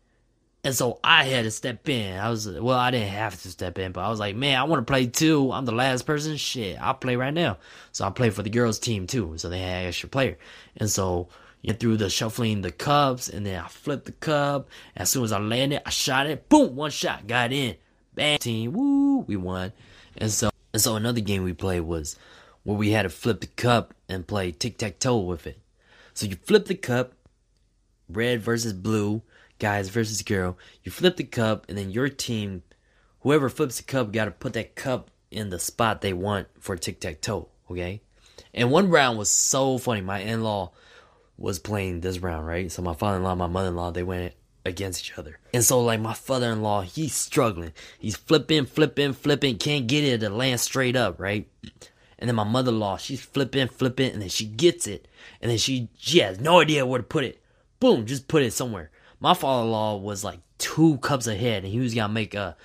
And 0.67 0.75
so 0.75 0.99
I 1.01 1.23
had 1.23 1.45
to 1.45 1.51
step 1.51 1.87
in. 1.87 2.19
I 2.19 2.29
was, 2.29 2.45
well, 2.45 2.77
I 2.77 2.91
didn't 2.91 3.07
have 3.07 3.41
to 3.41 3.47
step 3.47 3.79
in, 3.79 3.93
but 3.93 4.01
I 4.01 4.09
was 4.09 4.19
like, 4.19 4.35
man, 4.35 4.59
I 4.59 4.65
want 4.65 4.85
to 4.85 4.91
play 4.91 5.07
too. 5.07 5.49
I'm 5.53 5.63
the 5.63 5.71
last 5.71 6.05
person. 6.05 6.35
Shit, 6.35 6.77
I'll 6.81 6.93
play 6.93 7.15
right 7.15 7.33
now. 7.33 7.55
So 7.93 8.05
I 8.05 8.09
played 8.09 8.33
for 8.33 8.43
the 8.43 8.49
girls' 8.49 8.77
team 8.77 9.07
too. 9.07 9.35
So 9.37 9.47
they 9.47 9.61
had 9.61 9.85
extra 9.85 10.09
player. 10.09 10.37
And 10.75 10.89
so 10.89 11.29
you 11.61 11.73
through 11.73 11.95
the 11.95 12.09
shuffling 12.09 12.63
the 12.63 12.71
cups, 12.71 13.29
and 13.29 13.45
then 13.45 13.63
I 13.63 13.69
flipped 13.69 14.07
the 14.07 14.11
cup. 14.11 14.67
As 14.93 15.09
soon 15.09 15.23
as 15.23 15.31
I 15.31 15.39
landed, 15.39 15.83
I 15.85 15.89
shot 15.89 16.27
it. 16.27 16.49
Boom, 16.49 16.75
one 16.75 16.91
shot, 16.91 17.27
got 17.27 17.53
in. 17.53 17.77
Bang, 18.13 18.37
team, 18.39 18.73
woo, 18.73 19.19
we 19.19 19.37
won. 19.37 19.71
And 20.17 20.29
so, 20.29 20.49
and 20.73 20.81
so 20.81 20.97
another 20.97 21.21
game 21.21 21.45
we 21.45 21.53
played 21.53 21.79
was 21.79 22.17
where 22.63 22.75
we 22.75 22.91
had 22.91 23.03
to 23.03 23.09
flip 23.09 23.39
the 23.39 23.47
cup 23.47 23.93
and 24.09 24.27
play 24.27 24.51
tic 24.51 24.77
tac 24.77 24.99
toe 24.99 25.19
with 25.19 25.47
it. 25.47 25.59
So 26.13 26.25
you 26.25 26.35
flip 26.35 26.65
the 26.65 26.75
cup, 26.75 27.13
red 28.09 28.41
versus 28.41 28.73
blue 28.73 29.21
guys 29.59 29.89
versus 29.89 30.21
girl. 30.21 30.57
You 30.83 30.91
flip 30.91 31.17
the 31.17 31.23
cup, 31.23 31.65
and 31.69 31.77
then 31.77 31.91
your 31.91 32.09
team 32.09 32.63
whoever 33.21 33.49
flips 33.49 33.77
the 33.77 33.83
cup 33.83 34.11
got 34.11 34.25
to 34.25 34.31
put 34.31 34.53
that 34.53 34.75
cup 34.75 35.11
in 35.31 35.49
the 35.49 35.59
spot 35.59 36.01
they 36.01 36.13
want 36.13 36.47
for 36.59 36.75
tic 36.75 36.99
tac 36.99 37.21
toe. 37.21 37.49
Okay, 37.69 38.01
and 38.53 38.71
one 38.71 38.89
round 38.89 39.17
was 39.17 39.29
so 39.29 39.77
funny. 39.77 40.01
My 40.01 40.19
in 40.19 40.41
law 40.43 40.71
was 41.37 41.59
playing 41.59 42.01
this 42.01 42.19
round, 42.19 42.47
right? 42.47 42.71
So 42.71 42.81
my 42.81 42.93
father 42.93 43.17
in 43.17 43.23
law, 43.23 43.35
my 43.35 43.47
mother 43.47 43.69
in 43.69 43.75
law, 43.75 43.91
they 43.91 44.03
went 44.03 44.33
against 44.65 45.03
each 45.03 45.17
other. 45.17 45.39
And 45.53 45.63
so 45.63 45.81
like 45.81 45.99
my 45.99 46.13
father 46.13 46.51
in 46.51 46.61
law, 46.61 46.81
he's 46.81 47.13
struggling. 47.13 47.73
He's 47.99 48.15
flipping, 48.15 48.65
flipping, 48.65 49.13
flipping, 49.13 49.57
can't 49.57 49.87
get 49.87 50.03
it 50.03 50.19
to 50.19 50.29
land 50.29 50.59
straight 50.59 50.95
up, 50.95 51.19
right? 51.19 51.47
And 52.19 52.27
then 52.27 52.35
my 52.35 52.43
mother 52.43 52.71
in 52.71 52.79
law, 52.79 52.97
she's 52.97 53.21
flipping, 53.21 53.67
flipping, 53.67 54.11
and 54.11 54.21
then 54.21 54.29
she 54.29 54.45
gets 54.45 54.87
it. 54.87 55.07
And 55.41 55.51
then 55.51 55.57
she 55.57 55.89
she 55.97 56.19
has 56.19 56.39
no 56.39 56.59
idea 56.59 56.85
where 56.85 56.99
to 56.99 57.03
put 57.03 57.23
it. 57.23 57.41
Boom, 57.79 58.05
just 58.05 58.27
put 58.27 58.41
it 58.41 58.53
somewhere. 58.53 58.89
My 59.19 59.33
father 59.33 59.63
in 59.63 59.71
law 59.71 59.97
was 59.97 60.23
like 60.23 60.39
two 60.57 60.97
cups 60.97 61.27
ahead 61.27 61.63
and 61.63 61.71
he 61.71 61.79
was 61.79 61.93
gonna 61.93 62.13
make 62.13 62.33
a 62.33 62.55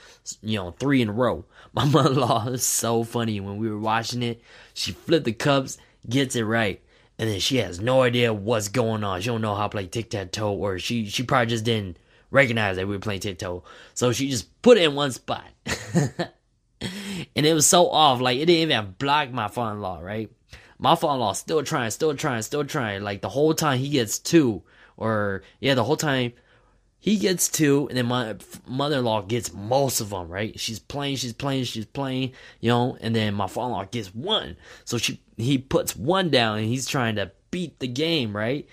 you 0.41 0.57
know 0.59 0.71
three 0.73 1.03
in 1.03 1.09
a 1.09 1.13
row. 1.13 1.45
My 1.73 1.85
mother 1.85 2.13
in 2.13 2.17
law 2.17 2.47
is 2.49 2.65
so 2.65 3.05
funny 3.05 3.41
when 3.41 3.57
we 3.57 3.71
were 3.71 3.79
watching 3.79 4.23
it. 4.23 4.43
She 4.75 4.93
flipped 4.93 5.25
the 5.25 5.33
cups, 5.33 5.79
gets 6.09 6.37
it 6.37 6.45
right 6.45 6.83
and 7.19 7.31
then 7.31 7.41
she 7.41 7.59
has 7.59 7.81
no 7.81 8.03
idea 8.03 8.33
what's 8.33 8.69
going 8.69 9.05
on. 9.05 9.21
She 9.21 9.29
don't 9.29 9.43
know 9.43 9.55
how 9.55 9.65
to 9.65 9.69
play 9.69 9.87
tic 9.87 10.11
tac 10.11 10.33
toe, 10.33 10.53
or 10.53 10.79
she 10.79 11.07
she 11.07 11.23
probably 11.23 11.47
just 11.47 11.65
didn't 11.65 11.99
recognize 12.33 12.77
that 12.77 12.89
we 12.89 12.95
were 12.95 13.01
playing 13.01 13.21
tic-tac-toe 13.21 13.63
So 13.95 14.11
she 14.11 14.29
just 14.29 14.61
put 14.63 14.79
it 14.79 14.85
in 14.85 14.95
one 14.97 15.13
spot, 15.13 15.45
and 15.67 17.47
it 17.47 17.55
was 17.55 17.67
so 17.67 17.89
off. 17.89 18.21
Like 18.21 18.39
it 18.39 18.47
didn't 18.47 18.73
even 18.73 18.95
block 18.99 19.31
my 19.31 19.47
father-in-law. 19.47 20.01
Right, 20.01 20.31
my 20.79 20.97
father-in-law 20.97 21.35
still 21.35 21.63
trying, 21.63 21.91
still 21.91 22.17
trying, 22.17 22.43
still 22.43 22.65
trying. 22.65 23.03
Like 23.03 23.21
the 23.21 23.29
whole 23.29 23.55
time 23.55 23.79
he 23.79 23.91
gets 23.91 24.19
two, 24.19 24.63
or 24.97 25.43
yeah, 25.61 25.75
the 25.75 25.85
whole 25.85 25.97
time 25.97 26.33
he 27.03 27.17
gets 27.17 27.49
two, 27.49 27.89
and 27.89 27.99
then 27.99 28.07
my 28.07 28.37
mother-in-law 28.65 29.23
gets 29.23 29.53
most 29.53 30.01
of 30.01 30.11
them. 30.11 30.29
Right? 30.29 30.59
She's 30.59 30.79
playing, 30.79 31.17
she's 31.17 31.33
playing, 31.33 31.65
she's 31.65 31.85
playing. 31.85 32.31
You 32.61 32.71
know, 32.71 32.97
and 33.01 33.15
then 33.15 33.35
my 33.35 33.49
father-in-law 33.49 33.87
gets 33.87 34.15
one. 34.15 34.57
So 34.85 34.99
she 34.99 35.21
he 35.37 35.59
puts 35.59 35.97
one 35.97 36.31
down, 36.31 36.59
and 36.59 36.69
he's 36.69 36.87
trying 36.87 37.17
to 37.17 37.33
beat 37.51 37.81
the 37.81 37.89
game. 37.89 38.37
Right? 38.37 38.69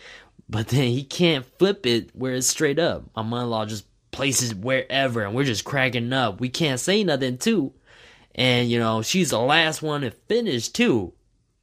But 0.47 0.67
then 0.67 0.89
he 0.89 1.03
can't 1.03 1.43
flip 1.57 1.87
it 1.87 2.11
where 2.13 2.35
it's 2.35 2.45
straight 2.45 2.77
up. 2.77 3.03
My 3.15 3.23
mother-in-law 3.23 3.65
just 3.65 3.85
places 4.11 4.53
wherever, 4.53 5.23
and 5.23 5.33
we're 5.33 5.43
just 5.43 5.65
cracking 5.65 6.13
up. 6.13 6.39
We 6.39 6.49
can't 6.49 6.79
say 6.79 7.03
nothing 7.03 7.39
too. 7.39 7.73
And 8.35 8.69
you 8.69 8.77
know, 8.77 9.01
she's 9.01 9.31
the 9.31 9.39
last 9.39 9.81
one 9.81 10.01
to 10.01 10.11
finish 10.11 10.69
too. 10.69 11.13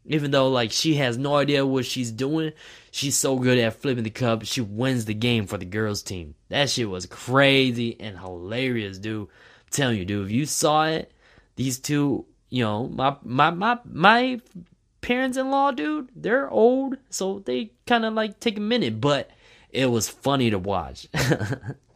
Even 0.05 0.33
though 0.33 0.49
like 0.49 0.73
she 0.73 0.95
has 0.95 1.17
no 1.17 1.37
idea 1.37 1.65
what 1.65 1.87
she's 1.87 2.11
doing, 2.11 2.53
she's 2.97 3.17
so 3.17 3.39
good 3.39 3.59
at 3.59 3.75
flipping 3.75 4.05
the 4.05 4.11
cup. 4.11 4.45
She 4.47 4.63
wins 4.63 5.05
the 5.05 5.13
game 5.13 5.47
for 5.47 5.59
the 5.59 5.67
girls 5.67 6.03
team. 6.03 6.35
That 6.49 6.71
shit 6.71 6.89
was 6.89 7.05
crazy 7.05 7.95
and 8.01 8.19
hilarious, 8.19 8.99
dude. 8.99 9.29
I'm 9.29 9.71
telling 9.71 9.99
you, 9.99 10.07
dude, 10.07 10.27
if 10.27 10.33
you 10.33 10.47
saw 10.47 10.87
it, 10.87 11.13
these 11.57 11.79
two, 11.79 12.25
you 12.49 12.65
know, 12.65 12.89
my 12.89 13.17
my 13.23 13.51
my 13.51 13.79
my 13.85 14.41
parents 15.03 15.37
in 15.37 15.51
law, 15.51 15.73
dude, 15.73 16.09
they're 16.17 16.49
old, 16.51 16.97
so 17.11 17.41
they 17.41 17.73
kind 17.87 18.07
of 18.07 18.15
like 18.15 18.41
take 18.41 18.57
a 18.57 18.63
minute, 18.63 18.99
but 18.99 19.31
it 19.71 19.87
was 19.87 20.09
funny 20.09 20.49
to 20.49 20.59
watch. 20.59 21.07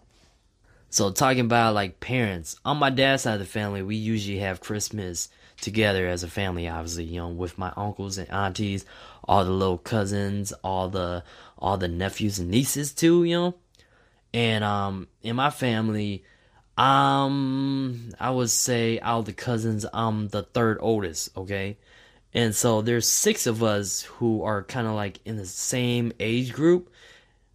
so 0.90 1.10
talking 1.10 1.40
about 1.40 1.74
like 1.74 2.00
parents 2.00 2.56
on 2.62 2.76
my 2.76 2.90
dad's 2.90 3.22
side 3.22 3.34
of 3.34 3.40
the 3.40 3.46
family, 3.46 3.82
we 3.82 3.96
usually 3.96 4.40
have 4.40 4.60
Christmas 4.60 5.30
together 5.60 6.06
as 6.08 6.22
a 6.22 6.28
family, 6.28 6.68
obviously, 6.68 7.04
you 7.04 7.20
know, 7.20 7.28
with 7.28 7.58
my 7.58 7.72
uncles 7.76 8.18
and 8.18 8.30
aunties, 8.30 8.84
all 9.30 9.44
the 9.44 9.52
little 9.52 9.78
cousins, 9.78 10.52
all 10.64 10.88
the 10.88 11.22
all 11.56 11.76
the 11.76 11.86
nephews 11.86 12.40
and 12.40 12.50
nieces 12.50 12.92
too, 12.92 13.22
you 13.22 13.36
know. 13.36 13.54
And 14.34 14.64
um 14.64 15.06
in 15.22 15.36
my 15.36 15.50
family, 15.50 16.24
um 16.76 18.10
I 18.18 18.32
would 18.32 18.50
say 18.50 18.98
out 18.98 19.20
of 19.20 19.24
the 19.26 19.32
cousins, 19.32 19.86
I'm 19.94 20.28
the 20.28 20.42
third 20.42 20.78
oldest, 20.80 21.36
okay? 21.36 21.78
And 22.34 22.56
so 22.56 22.82
there's 22.82 23.06
six 23.06 23.46
of 23.46 23.62
us 23.62 24.02
who 24.02 24.42
are 24.42 24.64
kind 24.64 24.88
of 24.88 24.94
like 24.94 25.20
in 25.24 25.36
the 25.36 25.46
same 25.46 26.10
age 26.18 26.52
group. 26.52 26.90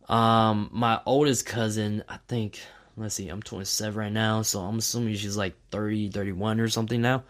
Um 0.08 0.70
my 0.72 1.02
oldest 1.06 1.46
cousin, 1.46 2.06
I 2.08 2.20
think 2.30 2.62
let's 2.96 3.16
see, 3.16 3.28
I'm 3.28 3.44
27 3.44 4.00
right 4.00 4.14
now, 4.14 4.44
so 4.44 4.62
I'm 4.62 4.78
assuming 4.78 5.16
she's 5.16 5.36
like 5.36 5.56
30, 5.72 6.12
31 6.12 6.62
or 6.62 6.70
something 6.70 7.02
now. 7.02 7.26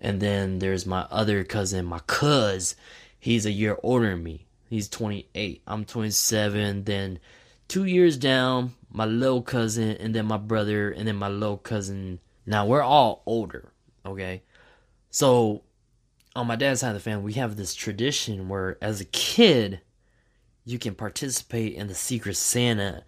And 0.00 0.20
then 0.20 0.58
there's 0.58 0.86
my 0.86 1.02
other 1.08 1.44
cousin, 1.44 1.84
my 1.84 2.00
cuz. 2.00 2.74
He's 3.26 3.44
a 3.44 3.50
year 3.50 3.76
older 3.82 4.10
than 4.10 4.22
me. 4.22 4.46
He's 4.70 4.88
28. 4.88 5.60
I'm 5.66 5.84
27. 5.84 6.84
Then 6.84 7.18
two 7.66 7.82
years 7.82 8.16
down, 8.16 8.74
my 8.88 9.04
little 9.04 9.42
cousin, 9.42 9.96
and 9.96 10.14
then 10.14 10.26
my 10.26 10.36
brother, 10.36 10.92
and 10.92 11.08
then 11.08 11.16
my 11.16 11.26
little 11.26 11.56
cousin. 11.56 12.20
Now 12.46 12.66
we're 12.66 12.84
all 12.84 13.24
older, 13.26 13.72
okay? 14.06 14.44
So 15.10 15.64
on 16.36 16.46
my 16.46 16.54
dad's 16.54 16.78
side 16.78 16.90
of 16.90 16.94
the 16.94 17.00
family, 17.00 17.24
we 17.24 17.32
have 17.32 17.56
this 17.56 17.74
tradition 17.74 18.48
where 18.48 18.78
as 18.80 19.00
a 19.00 19.06
kid, 19.06 19.80
you 20.64 20.78
can 20.78 20.94
participate 20.94 21.74
in 21.74 21.88
the 21.88 21.96
Secret 21.96 22.36
Santa 22.36 23.02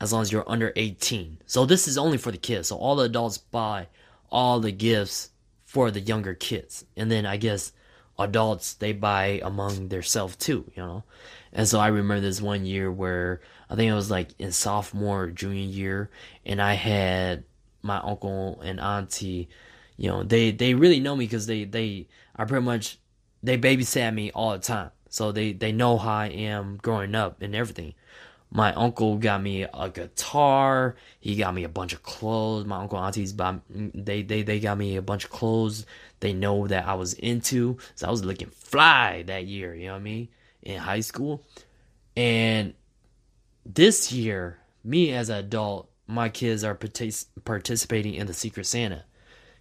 as 0.00 0.12
long 0.12 0.22
as 0.22 0.30
you're 0.30 0.48
under 0.48 0.72
18. 0.76 1.38
So 1.46 1.66
this 1.66 1.88
is 1.88 1.98
only 1.98 2.16
for 2.16 2.30
the 2.30 2.38
kids. 2.38 2.68
So 2.68 2.76
all 2.76 2.94
the 2.94 3.06
adults 3.06 3.38
buy 3.38 3.88
all 4.30 4.60
the 4.60 4.70
gifts 4.70 5.30
for 5.64 5.90
the 5.90 5.98
younger 5.98 6.34
kids. 6.34 6.84
And 6.96 7.10
then 7.10 7.26
I 7.26 7.38
guess 7.38 7.72
adults 8.20 8.74
they 8.74 8.92
buy 8.92 9.40
among 9.42 9.88
themselves 9.88 10.36
too, 10.36 10.70
you 10.74 10.82
know. 10.82 11.04
And 11.52 11.66
so 11.68 11.80
I 11.80 11.88
remember 11.88 12.20
this 12.20 12.40
one 12.40 12.64
year 12.64 12.90
where 12.92 13.40
I 13.68 13.74
think 13.76 13.90
it 13.90 13.94
was 13.94 14.10
like 14.10 14.30
in 14.38 14.52
sophomore 14.52 15.28
junior 15.28 15.62
year, 15.62 16.10
and 16.44 16.60
I 16.62 16.74
had 16.74 17.44
my 17.82 17.98
uncle 17.98 18.60
and 18.62 18.80
auntie, 18.80 19.48
you 19.96 20.08
know, 20.08 20.22
they 20.22 20.50
they 20.50 20.74
really 20.74 21.00
know 21.00 21.16
me 21.16 21.26
because 21.26 21.46
they 21.46 21.64
they 21.64 22.08
are 22.36 22.46
pretty 22.46 22.64
much 22.64 22.98
they 23.42 23.58
babysat 23.58 24.14
me 24.14 24.30
all 24.32 24.52
the 24.52 24.58
time, 24.58 24.90
so 25.08 25.32
they 25.32 25.52
they 25.52 25.72
know 25.72 25.98
how 25.98 26.14
I 26.14 26.26
am 26.28 26.78
growing 26.82 27.14
up 27.14 27.42
and 27.42 27.54
everything. 27.54 27.94
My 28.52 28.72
uncle 28.74 29.16
got 29.16 29.42
me 29.42 29.62
a 29.62 29.90
guitar. 29.90 30.96
He 31.20 31.36
got 31.36 31.54
me 31.54 31.62
a 31.62 31.68
bunch 31.68 31.92
of 31.92 32.02
clothes. 32.02 32.66
My 32.66 32.78
uncle 32.78 32.98
aunties, 32.98 33.34
they 33.34 34.22
they 34.22 34.42
they 34.42 34.58
got 34.58 34.76
me 34.76 34.96
a 34.96 35.02
bunch 35.02 35.24
of 35.24 35.30
clothes. 35.30 35.86
They 36.18 36.32
know 36.32 36.66
that 36.66 36.86
I 36.86 36.94
was 36.94 37.14
into, 37.14 37.78
so 37.94 38.08
I 38.08 38.10
was 38.10 38.24
looking 38.24 38.48
fly 38.48 39.22
that 39.28 39.46
year. 39.46 39.74
You 39.74 39.86
know 39.86 39.92
what 39.92 40.00
I 40.00 40.02
mean? 40.02 40.28
In 40.62 40.78
high 40.78 41.00
school, 41.00 41.44
and 42.16 42.74
this 43.64 44.12
year, 44.12 44.58
me 44.82 45.12
as 45.12 45.28
an 45.28 45.38
adult, 45.38 45.88
my 46.06 46.28
kids 46.28 46.64
are 46.64 46.74
partic- 46.74 47.26
participating 47.44 48.14
in 48.14 48.26
the 48.26 48.34
Secret 48.34 48.66
Santa. 48.66 49.04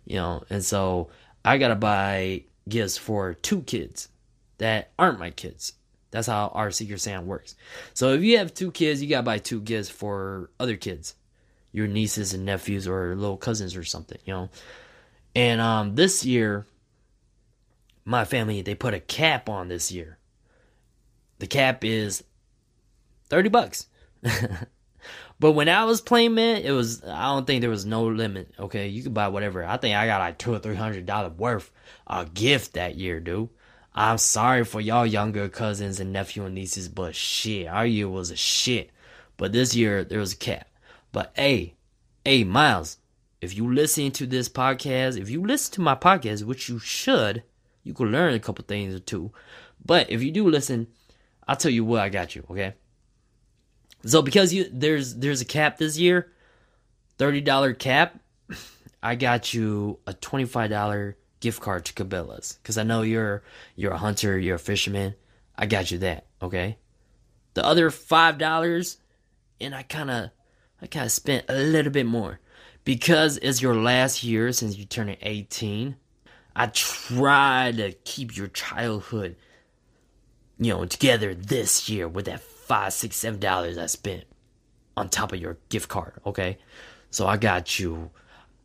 You 0.05 0.15
know, 0.15 0.43
and 0.49 0.65
so 0.65 1.09
I 1.45 1.59
gotta 1.59 1.75
buy 1.75 2.43
gifts 2.67 2.97
for 2.97 3.35
two 3.35 3.61
kids 3.61 4.09
that 4.57 4.91
aren't 4.97 5.19
my 5.19 5.29
kids. 5.31 5.73
That's 6.11 6.27
how 6.27 6.47
our 6.53 6.71
Secret 6.71 6.99
Santa 6.99 7.21
works. 7.21 7.55
So 7.93 8.13
if 8.13 8.23
you 8.23 8.37
have 8.39 8.53
two 8.53 8.71
kids, 8.71 9.01
you 9.01 9.09
gotta 9.09 9.23
buy 9.23 9.37
two 9.37 9.61
gifts 9.61 9.89
for 9.89 10.49
other 10.59 10.75
kids, 10.75 11.15
your 11.71 11.87
nieces 11.87 12.33
and 12.33 12.45
nephews 12.45 12.87
or 12.87 13.15
little 13.15 13.37
cousins 13.37 13.75
or 13.75 13.83
something, 13.83 14.17
you 14.25 14.33
know. 14.33 14.49
And 15.35 15.61
um, 15.61 15.95
this 15.95 16.25
year, 16.25 16.65
my 18.05 18.25
family 18.25 18.61
they 18.61 18.75
put 18.75 18.93
a 18.93 18.99
cap 18.99 19.49
on 19.49 19.67
this 19.67 19.91
year. 19.91 20.17
The 21.37 21.47
cap 21.47 21.85
is 21.85 22.23
thirty 23.29 23.49
bucks. 23.49 23.85
but 25.39 25.51
when 25.51 25.69
I 25.69 25.85
was 25.85 26.01
playing, 26.01 26.33
man, 26.33 26.63
it 26.63 26.71
was 26.71 27.03
I 27.03 27.27
don't 27.27 27.45
think 27.45 27.61
there 27.61 27.69
was 27.69 27.85
no 27.85 28.05
limit. 28.05 28.51
Okay, 28.59 28.87
you 28.87 29.03
could 29.03 29.13
buy 29.13 29.27
whatever. 29.27 29.63
I 29.63 29.77
think 29.77 29.95
I 29.95 30.07
got 30.07 30.19
like 30.19 30.39
two 30.39 30.53
or 30.53 30.59
three 30.59 30.75
hundred 30.75 31.05
dollar 31.05 31.29
worth 31.29 31.71
a 32.07 32.25
gift 32.25 32.73
that 32.73 32.95
year, 32.95 33.19
dude. 33.19 33.49
I'm 33.93 34.17
sorry 34.17 34.63
for 34.63 34.79
y'all 34.79 35.05
younger 35.05 35.49
cousins 35.49 35.99
and 35.99 36.13
nephew 36.13 36.45
and 36.45 36.55
nieces, 36.55 36.87
but 36.87 37.15
shit, 37.15 37.67
our 37.67 37.85
year 37.85 38.07
was 38.07 38.31
a 38.31 38.35
shit. 38.35 38.91
But 39.37 39.51
this 39.51 39.75
year 39.75 40.03
there 40.03 40.19
was 40.19 40.33
a 40.33 40.37
cap. 40.37 40.67
But 41.11 41.31
hey, 41.35 41.75
hey, 42.23 42.43
Miles, 42.43 42.97
if 43.41 43.55
you 43.55 43.73
listen 43.73 44.11
to 44.11 44.27
this 44.27 44.49
podcast, 44.49 45.19
if 45.19 45.29
you 45.29 45.45
listen 45.45 45.73
to 45.75 45.81
my 45.81 45.95
podcast, 45.95 46.43
which 46.43 46.69
you 46.69 46.77
should, 46.77 47.43
you 47.83 47.93
could 47.93 48.09
learn 48.09 48.33
a 48.33 48.39
couple 48.39 48.65
things 48.65 48.93
or 48.93 48.99
two. 48.99 49.31
But 49.83 50.11
if 50.11 50.21
you 50.21 50.31
do 50.31 50.49
listen, 50.49 50.87
I'll 51.47 51.55
tell 51.55 51.71
you 51.71 51.83
what 51.83 52.01
I 52.01 52.09
got 52.09 52.35
you, 52.35 52.45
okay? 52.51 52.73
So 54.05 54.21
because 54.21 54.53
you 54.53 54.69
there's 54.71 55.15
there's 55.15 55.41
a 55.41 55.45
cap 55.45 55.77
this 55.77 55.97
year, 55.97 56.31
thirty 57.17 57.41
dollar 57.41 57.73
cap, 57.73 58.19
I 59.03 59.15
got 59.15 59.53
you 59.53 59.99
a 60.05 60.13
twenty 60.13 60.45
five 60.45 60.69
dollar 60.69 61.17
gift 61.39 61.61
card 61.61 61.85
to 61.85 61.93
Cabela's 61.93 62.59
because 62.61 62.77
I 62.77 62.83
know 62.83 63.01
you're 63.01 63.43
you're 63.75 63.93
a 63.93 63.97
hunter, 63.97 64.37
you're 64.37 64.55
a 64.55 64.59
fisherman. 64.59 65.15
I 65.55 65.65
got 65.65 65.91
you 65.91 65.97
that, 65.99 66.27
okay? 66.41 66.77
The 67.53 67.65
other 67.65 67.89
five 67.89 68.37
dollars, 68.37 68.97
and 69.59 69.75
I 69.75 69.83
kind 69.83 70.09
of 70.09 70.29
I 70.81 70.87
kind 70.87 71.05
of 71.05 71.11
spent 71.11 71.45
a 71.49 71.55
little 71.55 71.91
bit 71.91 72.05
more 72.05 72.39
because 72.83 73.37
it's 73.37 73.61
your 73.61 73.75
last 73.75 74.23
year 74.23 74.51
since 74.51 74.77
you 74.77 74.85
turned 74.85 75.17
18. 75.21 75.95
I 76.55 76.67
try 76.67 77.71
to 77.75 77.91
keep 78.03 78.35
your 78.35 78.47
childhood, 78.47 79.35
you 80.57 80.73
know, 80.73 80.85
together 80.85 81.33
this 81.33 81.87
year 81.89 82.07
with 82.07 82.25
that 82.25 82.41
five, 82.41 82.93
six, 82.93 83.15
seven 83.17 83.39
dollars 83.39 83.77
I 83.77 83.85
spent 83.85 84.25
on 84.97 85.09
top 85.09 85.31
of 85.31 85.39
your 85.39 85.57
gift 85.69 85.89
card, 85.89 86.13
okay? 86.25 86.57
So 87.11 87.27
I 87.27 87.37
got 87.37 87.79
you 87.79 88.11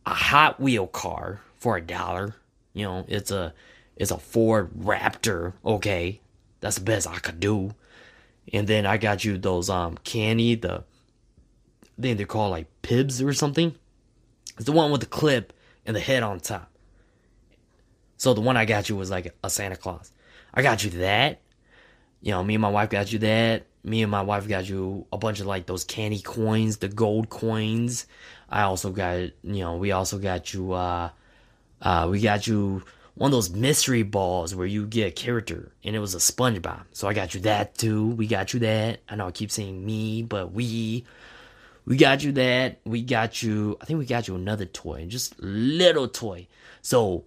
a 0.06 0.10
Hot 0.10 0.60
Wheel 0.60 0.86
car 0.86 1.40
for 1.58 1.76
a 1.76 1.80
dollar. 1.80 2.34
You 2.74 2.84
know, 2.84 3.04
it's 3.08 3.30
a 3.30 3.54
it's 3.96 4.10
a 4.10 4.18
Ford 4.18 4.70
Raptor. 4.78 5.54
Okay, 5.64 6.20
that's 6.60 6.76
the 6.76 6.84
best 6.84 7.08
I 7.08 7.18
could 7.18 7.40
do. 7.40 7.74
And 8.52 8.68
then 8.68 8.84
I 8.84 8.98
got 8.98 9.24
you 9.24 9.38
those 9.38 9.70
um 9.70 9.96
candy 10.04 10.56
the 10.56 10.84
I 11.98 12.02
think 12.02 12.18
they're 12.18 12.26
called 12.26 12.50
like 12.50 12.66
Pibs 12.82 13.22
or 13.22 13.32
something. 13.32 13.74
It's 14.56 14.66
the 14.66 14.72
one 14.72 14.90
with 14.90 15.00
the 15.00 15.06
clip 15.06 15.52
and 15.86 15.94
the 15.96 16.00
head 16.00 16.22
on 16.22 16.40
top. 16.40 16.70
So 18.16 18.34
the 18.34 18.40
one 18.40 18.56
I 18.56 18.64
got 18.64 18.88
you 18.88 18.96
was 18.96 19.10
like 19.10 19.34
a 19.42 19.50
Santa 19.50 19.76
Claus. 19.76 20.10
I 20.52 20.62
got 20.62 20.84
you 20.84 20.90
that. 20.90 21.40
You 22.20 22.32
know, 22.32 22.42
me 22.42 22.54
and 22.54 22.62
my 22.62 22.70
wife 22.70 22.90
got 22.90 23.12
you 23.12 23.18
that. 23.20 23.66
Me 23.82 24.02
and 24.02 24.10
my 24.10 24.22
wife 24.22 24.48
got 24.48 24.68
you 24.68 25.06
a 25.12 25.18
bunch 25.18 25.40
of 25.40 25.46
like 25.46 25.66
those 25.66 25.84
candy 25.84 26.20
coins, 26.20 26.78
the 26.78 26.88
gold 26.88 27.28
coins. 27.28 28.06
I 28.48 28.62
also 28.62 28.90
got, 28.90 29.18
you 29.18 29.32
know, 29.42 29.76
we 29.76 29.92
also 29.92 30.18
got 30.18 30.54
you, 30.54 30.72
uh, 30.72 31.10
uh, 31.84 32.08
we 32.10 32.20
got 32.20 32.46
you 32.46 32.82
one 33.14 33.28
of 33.28 33.32
those 33.32 33.50
mystery 33.50 34.02
balls 34.02 34.54
where 34.54 34.66
you 34.66 34.86
get 34.86 35.06
a 35.06 35.10
character 35.12 35.70
and 35.84 35.94
it 35.94 36.00
was 36.00 36.14
a 36.14 36.18
SpongeBob. 36.18 36.82
So 36.92 37.06
I 37.06 37.14
got 37.14 37.34
you 37.34 37.40
that 37.42 37.78
too. 37.78 38.08
We 38.08 38.26
got 38.26 38.52
you 38.52 38.60
that. 38.60 39.00
I 39.08 39.14
know 39.14 39.28
I 39.28 39.30
keep 39.30 39.52
saying 39.52 39.84
me, 39.84 40.22
but 40.22 40.52
we, 40.52 41.04
we 41.86 41.96
got 41.96 42.24
you 42.24 42.32
that. 42.32 42.80
We 42.84 43.02
got 43.02 43.42
you, 43.42 43.78
I 43.80 43.84
think 43.84 44.00
we 44.00 44.06
got 44.06 44.26
you 44.26 44.34
another 44.34 44.64
toy, 44.64 45.06
just 45.06 45.38
little 45.38 46.08
toy. 46.08 46.48
So 46.82 47.24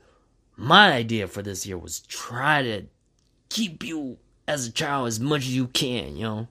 my 0.58 0.92
idea 0.92 1.28
for 1.28 1.42
this 1.42 1.66
year 1.66 1.78
was 1.78 2.02
try 2.02 2.64
to 2.64 2.84
keep 3.50 3.84
you 3.84 4.18
as 4.48 4.68
a 4.68 4.72
child 4.72 5.08
as 5.08 5.20
much 5.20 5.42
as 5.42 5.56
you 5.56 5.68
can, 5.68 6.18
you 6.18 6.24
know. 6.24 6.48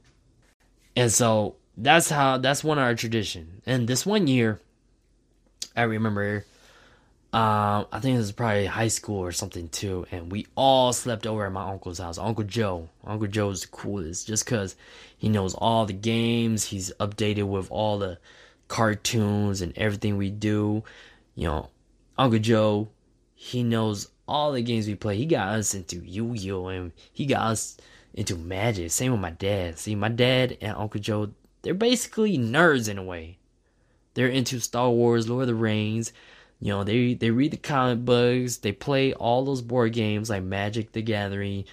And 0.95 1.13
so 1.13 1.57
that's 1.77 2.09
how 2.09 2.39
that's 2.39 2.65
one 2.65 2.79
of 2.79 2.85
our 2.85 2.95
tradition. 2.95 3.61
And 3.67 3.87
this 3.87 4.07
one 4.07 4.29
year, 4.29 4.61
I 5.77 5.83
remember, 5.83 6.47
um, 7.33 7.87
I 7.93 8.01
think 8.01 8.17
this 8.17 8.27
was 8.27 8.33
probably 8.33 8.67
high 8.67 8.89
school 8.89 9.19
or 9.19 9.33
something 9.33 9.69
too, 9.69 10.07
and 10.11 10.31
we 10.31 10.47
all 10.55 10.93
slept 10.93 11.27
over 11.27 11.45
at 11.45 11.53
my 11.53 11.71
uncle's 11.71 11.99
house. 11.99 12.19
Uncle 12.19 12.45
Joe, 12.45 12.89
Uncle 13.05 13.27
Joe's 13.27 13.63
the 13.63 13.69
coolest, 13.69 14.27
just 14.27 14.47
cause 14.47 14.77
he 15.19 15.29
knows 15.29 15.55
all 15.55 15.87
the 15.87 15.93
games. 15.93 16.65
He's 16.65 16.93
updated 17.01 17.49
with 17.49 17.71
all 17.71 17.99
the 17.99 18.19
cartoons 18.69 19.61
and 19.61 19.77
everything 19.77 20.17
we 20.17 20.31
do. 20.31 20.85
You 21.35 21.49
know, 21.49 21.71
Uncle 22.17 22.39
Joe, 22.39 22.89
he 23.35 23.63
knows 23.63 24.09
all 24.27 24.53
the 24.53 24.63
games 24.63 24.87
we 24.87 24.95
play. 24.95 25.17
He 25.17 25.27
got 25.27 25.49
us 25.49 25.75
into 25.75 25.97
Yu-Gi-Oh 25.97 26.69
and 26.69 26.93
he 27.13 27.27
got 27.27 27.43
us 27.43 27.77
into 28.15 28.37
Magic. 28.37 28.91
Same 28.91 29.13
with 29.13 29.21
my 29.21 29.31
dad. 29.31 29.79
See, 29.79 29.95
my 29.95 30.09
dad 30.09 30.57
and 30.61 30.77
Uncle 30.77 31.01
Joe, 31.01 31.31
they're 31.63 31.75
basically 31.75 32.39
nerds 32.39 32.89
in 32.89 32.99
a 32.99 33.03
way. 33.03 33.39
They're 34.15 34.29
into 34.29 34.61
Star 34.61 34.91
Wars, 34.91 35.29
Lord 35.29 35.43
of 35.43 35.49
the 35.49 35.55
Rings. 35.55 36.13
You 36.61 36.69
know, 36.69 36.85
they 36.85 37.15
they 37.15 37.31
read 37.31 37.51
the 37.51 37.59
comic 37.59 38.05
books. 38.05 38.59
They 38.59 38.73
play 38.73 39.13
all 39.13 39.45
those 39.45 39.63
board 39.63 39.93
games 39.93 40.31
like 40.31 40.43
Magic 40.43 40.93
the 40.93 41.03
Gathering, 41.03 41.65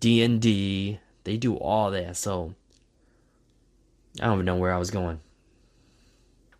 D 0.00 0.22
and 0.22 0.40
D. 0.40 0.98
They 1.24 1.36
do 1.36 1.56
all 1.56 1.90
that. 1.90 2.16
So 2.16 2.54
I 4.20 4.24
don't 4.24 4.34
even 4.34 4.46
know 4.46 4.56
where 4.56 4.72
I 4.72 4.78
was 4.78 4.90
going. 4.90 5.20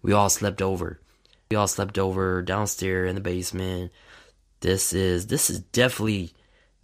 We 0.03 0.13
all 0.13 0.29
slept 0.29 0.63
over. 0.63 1.01
We 1.51 1.57
all 1.57 1.69
slept 1.69 1.99
over 1.99 2.43
downstairs 2.43 3.09
in 3.09 3.15
the 3.15 3.21
basement. 3.21 3.93
This 4.61 4.93
is 4.93 5.27
this 5.27 5.51
is 5.51 5.61
definitely 5.61 6.33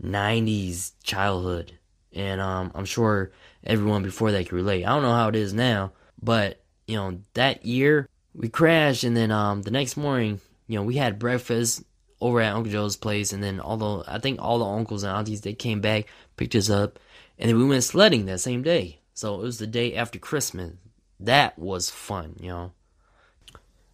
90s 0.03 0.93
childhood. 1.03 1.79
And 2.13 2.41
um, 2.41 2.73
I'm 2.75 2.87
sure 2.87 3.33
everyone 3.63 4.03
before 4.03 4.33
that 4.33 4.49
can 4.49 4.57
relate. 4.57 4.85
I 4.85 4.89
don't 4.89 5.03
know 5.03 5.15
how 5.15 5.29
it 5.29 5.37
is 5.37 5.53
now, 5.53 5.93
but 6.21 6.63
you 6.87 6.97
know, 6.97 7.19
that 7.35 7.67
year 7.67 8.09
we 8.35 8.49
crashed 8.49 9.05
and 9.05 9.17
then 9.17 9.31
um 9.31 9.63
the 9.63 9.71
next 9.71 9.97
morning, 9.97 10.41
you 10.67 10.79
know, 10.79 10.85
we 10.85 10.97
had 10.97 11.19
breakfast 11.19 11.83
over 12.21 12.41
at 12.41 12.55
Uncle 12.55 12.73
Joe's 12.73 12.97
place 12.97 13.33
and 13.33 13.43
then 13.43 13.61
all 13.61 13.77
the 13.77 14.11
I 14.11 14.19
think 14.19 14.41
all 14.41 14.59
the 14.59 14.65
uncles 14.65 15.03
and 15.03 15.17
aunties 15.17 15.43
they 15.43 15.55
came 15.55 15.81
back, 15.81 16.07
picked 16.37 16.55
us 16.55 16.71
up, 16.71 16.99
and 17.39 17.49
then 17.49 17.59
we 17.59 17.65
went 17.65 17.85
sledding 17.85 18.27
that 18.27 18.41
same 18.41 18.63
day. 18.63 19.01
So 19.15 19.35
it 19.35 19.43
was 19.43 19.59
the 19.59 19.67
day 19.67 19.95
after 19.95 20.19
Christmas. 20.19 20.73
That 21.21 21.59
was 21.59 21.91
fun, 21.91 22.37
you 22.41 22.49
know. 22.49 22.73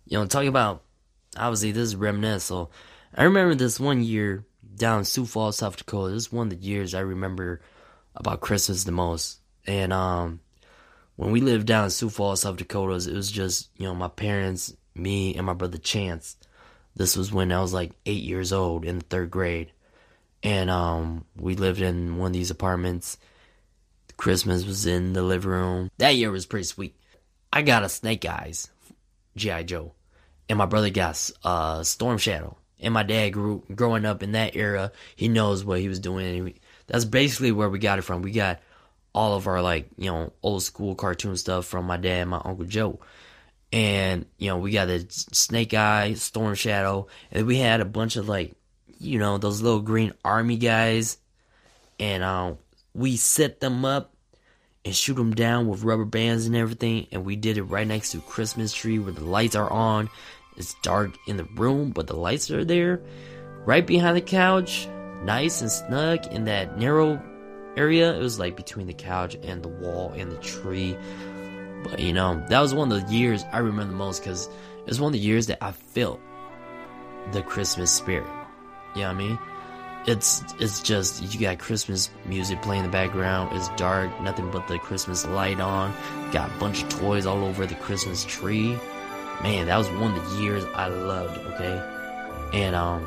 You 0.06 0.18
know, 0.18 0.26
talking 0.26 0.48
about 0.48 0.82
obviously 1.36 1.72
this 1.72 1.84
is 1.84 1.96
reminisce, 1.96 2.44
so 2.44 2.70
I 3.14 3.24
remember 3.24 3.54
this 3.54 3.78
one 3.78 4.02
year 4.02 4.44
down 4.76 5.00
in 5.00 5.04
Sioux 5.04 5.26
Falls, 5.26 5.58
South 5.58 5.76
Dakota. 5.76 6.14
This 6.14 6.24
is 6.24 6.32
one 6.32 6.48
of 6.48 6.58
the 6.58 6.66
years 6.66 6.94
I 6.94 7.00
remember 7.00 7.60
about 8.16 8.40
Christmas 8.40 8.84
the 8.84 8.92
most. 8.92 9.38
And 9.66 9.92
um, 9.92 10.40
when 11.16 11.30
we 11.30 11.40
lived 11.40 11.66
down 11.66 11.84
in 11.84 11.90
Sioux 11.90 12.10
Falls, 12.10 12.42
South 12.42 12.56
Dakota, 12.56 12.94
it 12.94 13.14
was 13.14 13.30
just 13.30 13.70
you 13.76 13.86
know 13.86 13.94
my 13.94 14.08
parents, 14.08 14.74
me, 14.94 15.34
and 15.34 15.46
my 15.46 15.54
brother 15.54 15.78
Chance. 15.78 16.36
This 16.94 17.16
was 17.16 17.32
when 17.32 17.52
I 17.52 17.60
was 17.60 17.72
like 17.72 17.92
eight 18.06 18.22
years 18.22 18.52
old 18.52 18.84
in 18.84 18.98
the 18.98 19.04
third 19.04 19.30
grade, 19.30 19.72
and 20.42 20.70
um, 20.70 21.24
we 21.36 21.54
lived 21.54 21.80
in 21.80 22.18
one 22.18 22.28
of 22.28 22.32
these 22.32 22.50
apartments. 22.50 23.18
Christmas 24.16 24.64
was 24.64 24.86
in 24.86 25.14
the 25.14 25.22
living 25.22 25.50
room. 25.50 25.90
That 25.98 26.16
year 26.16 26.30
was 26.30 26.46
pretty 26.46 26.64
sweet. 26.64 26.94
I 27.52 27.62
got 27.62 27.82
a 27.82 27.88
Snake 27.88 28.24
Eyes, 28.24 28.68
GI 29.36 29.64
Joe, 29.64 29.92
and 30.48 30.58
my 30.58 30.66
brother 30.66 30.90
got 30.90 31.30
uh, 31.44 31.82
Storm 31.82 32.18
Shadow 32.18 32.56
and 32.82 32.92
my 32.92 33.04
dad 33.04 33.30
grew 33.30 33.62
growing 33.74 34.04
up 34.04 34.22
in 34.22 34.32
that 34.32 34.56
era. 34.56 34.92
He 35.16 35.28
knows 35.28 35.64
what 35.64 35.80
he 35.80 35.88
was 35.88 36.00
doing. 36.00 36.58
that's 36.86 37.04
basically 37.04 37.52
where 37.52 37.70
we 37.70 37.78
got 37.78 37.98
it 37.98 38.02
from. 38.02 38.22
We 38.22 38.32
got 38.32 38.60
all 39.14 39.36
of 39.36 39.46
our 39.46 39.62
like 39.62 39.88
you 39.96 40.10
know 40.10 40.32
old 40.42 40.62
school 40.62 40.94
cartoon 40.94 41.36
stuff 41.36 41.66
from 41.66 41.86
my 41.86 41.96
dad 41.96 42.22
and 42.22 42.30
my 42.30 42.42
uncle 42.44 42.64
Joe. 42.64 42.98
And 43.72 44.26
you 44.38 44.48
know 44.48 44.58
we 44.58 44.70
got 44.70 44.86
the 44.86 45.06
Snake 45.08 45.72
Eye, 45.72 46.14
Storm 46.14 46.54
Shadow, 46.54 47.06
and 47.30 47.46
we 47.46 47.56
had 47.56 47.80
a 47.80 47.86
bunch 47.86 48.16
of 48.16 48.28
like 48.28 48.54
you 48.98 49.18
know 49.18 49.38
those 49.38 49.62
little 49.62 49.80
green 49.80 50.12
army 50.24 50.58
guys, 50.58 51.16
and 51.98 52.22
um, 52.22 52.58
we 52.94 53.16
set 53.16 53.60
them 53.60 53.84
up 53.84 54.14
and 54.84 54.94
shoot 54.94 55.14
them 55.14 55.34
down 55.34 55.68
with 55.68 55.84
rubber 55.84 56.04
bands 56.04 56.44
and 56.46 56.54
everything. 56.54 57.06
And 57.12 57.24
we 57.24 57.36
did 57.36 57.56
it 57.56 57.62
right 57.62 57.86
next 57.86 58.12
to 58.12 58.20
Christmas 58.20 58.74
tree 58.74 58.98
where 58.98 59.12
the 59.12 59.24
lights 59.24 59.54
are 59.54 59.70
on 59.70 60.10
it's 60.56 60.74
dark 60.82 61.16
in 61.26 61.36
the 61.36 61.44
room, 61.44 61.90
but 61.90 62.06
the 62.06 62.16
lights 62.16 62.50
are 62.50 62.64
there. 62.64 63.00
Right 63.64 63.86
behind 63.86 64.16
the 64.16 64.22
couch, 64.22 64.88
nice 65.22 65.60
and 65.60 65.70
snug 65.70 66.26
in 66.26 66.44
that 66.44 66.78
narrow 66.78 67.22
area. 67.76 68.14
It 68.14 68.20
was 68.20 68.38
like 68.38 68.56
between 68.56 68.86
the 68.86 68.94
couch 68.94 69.36
and 69.42 69.62
the 69.62 69.68
wall 69.68 70.12
and 70.16 70.30
the 70.30 70.36
tree. 70.38 70.96
But 71.84 72.00
you 72.00 72.12
know, 72.12 72.44
that 72.48 72.60
was 72.60 72.74
one 72.74 72.90
of 72.92 73.06
the 73.06 73.14
years 73.14 73.44
I 73.52 73.58
remember 73.58 73.92
the 73.92 73.98
most 73.98 74.20
because 74.20 74.46
it 74.46 74.88
was 74.88 75.00
one 75.00 75.08
of 75.08 75.12
the 75.12 75.18
years 75.18 75.46
that 75.46 75.62
I 75.62 75.72
felt 75.72 76.20
the 77.32 77.42
Christmas 77.42 77.90
spirit. 77.90 78.26
You 78.94 79.02
know 79.02 79.08
what 79.08 79.14
I 79.14 79.18
mean? 79.18 79.38
It's 80.06 80.42
it's 80.58 80.82
just 80.82 81.22
you 81.22 81.40
got 81.40 81.58
Christmas 81.58 82.10
music 82.24 82.60
playing 82.62 82.84
in 82.84 82.90
the 82.90 82.92
background. 82.92 83.56
It's 83.56 83.68
dark, 83.70 84.20
nothing 84.20 84.50
but 84.50 84.66
the 84.68 84.78
Christmas 84.78 85.24
light 85.26 85.60
on. 85.60 85.94
Got 86.32 86.50
a 86.50 86.58
bunch 86.58 86.82
of 86.82 86.88
toys 86.88 87.26
all 87.26 87.44
over 87.44 87.66
the 87.66 87.76
Christmas 87.76 88.24
tree 88.24 88.76
man, 89.42 89.66
that 89.66 89.76
was 89.76 89.88
one 89.90 90.16
of 90.16 90.30
the 90.30 90.42
years 90.42 90.64
I 90.74 90.88
loved, 90.88 91.38
okay? 91.38 91.80
And 92.54 92.74
um 92.76 93.06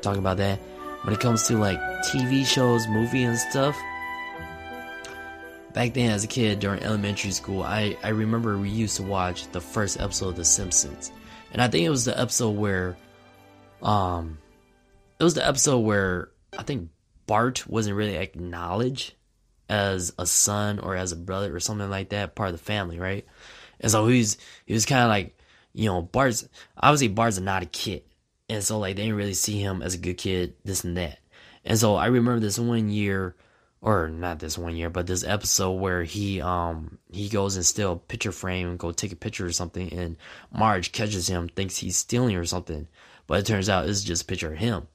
talking 0.00 0.20
about 0.20 0.36
that, 0.38 0.58
when 1.02 1.14
it 1.14 1.20
comes 1.20 1.46
to 1.48 1.56
like 1.56 1.78
TV 2.10 2.44
shows, 2.44 2.86
movie 2.88 3.22
and 3.22 3.38
stuff, 3.38 3.76
back 5.78 5.94
then 5.94 6.10
as 6.10 6.24
a 6.24 6.26
kid 6.26 6.58
during 6.58 6.82
elementary 6.82 7.30
school, 7.30 7.62
I, 7.62 7.96
I 8.02 8.08
remember 8.08 8.58
we 8.58 8.68
used 8.68 8.96
to 8.96 9.04
watch 9.04 9.46
the 9.52 9.60
first 9.60 10.00
episode 10.00 10.30
of 10.30 10.36
The 10.36 10.44
Simpsons. 10.44 11.12
And 11.52 11.62
I 11.62 11.68
think 11.68 11.86
it 11.86 11.88
was 11.88 12.04
the 12.04 12.20
episode 12.20 12.56
where 12.56 12.96
um 13.80 14.38
it 15.20 15.22
was 15.22 15.34
the 15.34 15.46
episode 15.46 15.78
where 15.78 16.30
I 16.58 16.64
think 16.64 16.90
Bart 17.28 17.64
wasn't 17.68 17.94
really 17.94 18.16
acknowledged 18.16 19.14
as 19.68 20.12
a 20.18 20.26
son 20.26 20.80
or 20.80 20.96
as 20.96 21.12
a 21.12 21.16
brother 21.16 21.54
or 21.54 21.60
something 21.60 21.88
like 21.88 22.08
that, 22.08 22.34
part 22.34 22.48
of 22.48 22.58
the 22.58 22.64
family, 22.64 22.98
right? 22.98 23.24
And 23.78 23.88
so 23.88 24.08
he's 24.08 24.36
he 24.66 24.74
was 24.74 24.84
kind 24.84 25.02
of 25.02 25.08
like 25.08 25.38
you 25.74 25.84
know, 25.84 26.02
Bart's 26.02 26.48
obviously 26.76 27.06
Bart's 27.06 27.38
not 27.38 27.62
a 27.62 27.66
kid, 27.66 28.02
and 28.48 28.64
so 28.64 28.80
like 28.80 28.96
they 28.96 29.02
didn't 29.02 29.16
really 29.16 29.32
see 29.32 29.60
him 29.60 29.82
as 29.82 29.94
a 29.94 29.98
good 29.98 30.18
kid, 30.18 30.54
this 30.64 30.82
and 30.82 30.96
that. 30.96 31.20
And 31.64 31.78
so 31.78 31.94
I 31.94 32.06
remember 32.06 32.40
this 32.40 32.58
one 32.58 32.88
year, 32.88 33.36
or 33.80 34.08
not 34.08 34.38
this 34.40 34.58
one 34.58 34.76
year, 34.76 34.90
but 34.90 35.06
this 35.06 35.24
episode 35.24 35.72
where 35.72 36.02
he 36.02 36.40
um 36.40 36.98
he 37.10 37.28
goes 37.28 37.56
and 37.56 37.64
steal 37.64 37.92
a 37.92 37.96
picture 37.96 38.32
frame 38.32 38.68
and 38.68 38.78
go 38.78 38.92
take 38.92 39.12
a 39.12 39.16
picture 39.16 39.46
or 39.46 39.52
something, 39.52 39.92
and 39.92 40.16
Marge 40.52 40.92
catches 40.92 41.28
him, 41.28 41.48
thinks 41.48 41.76
he's 41.76 41.96
stealing 41.96 42.36
or 42.36 42.44
something, 42.44 42.88
but 43.26 43.38
it 43.40 43.46
turns 43.46 43.68
out 43.68 43.88
it's 43.88 44.02
just 44.02 44.22
a 44.22 44.26
picture 44.26 44.52
of 44.52 44.58
him. 44.58 44.88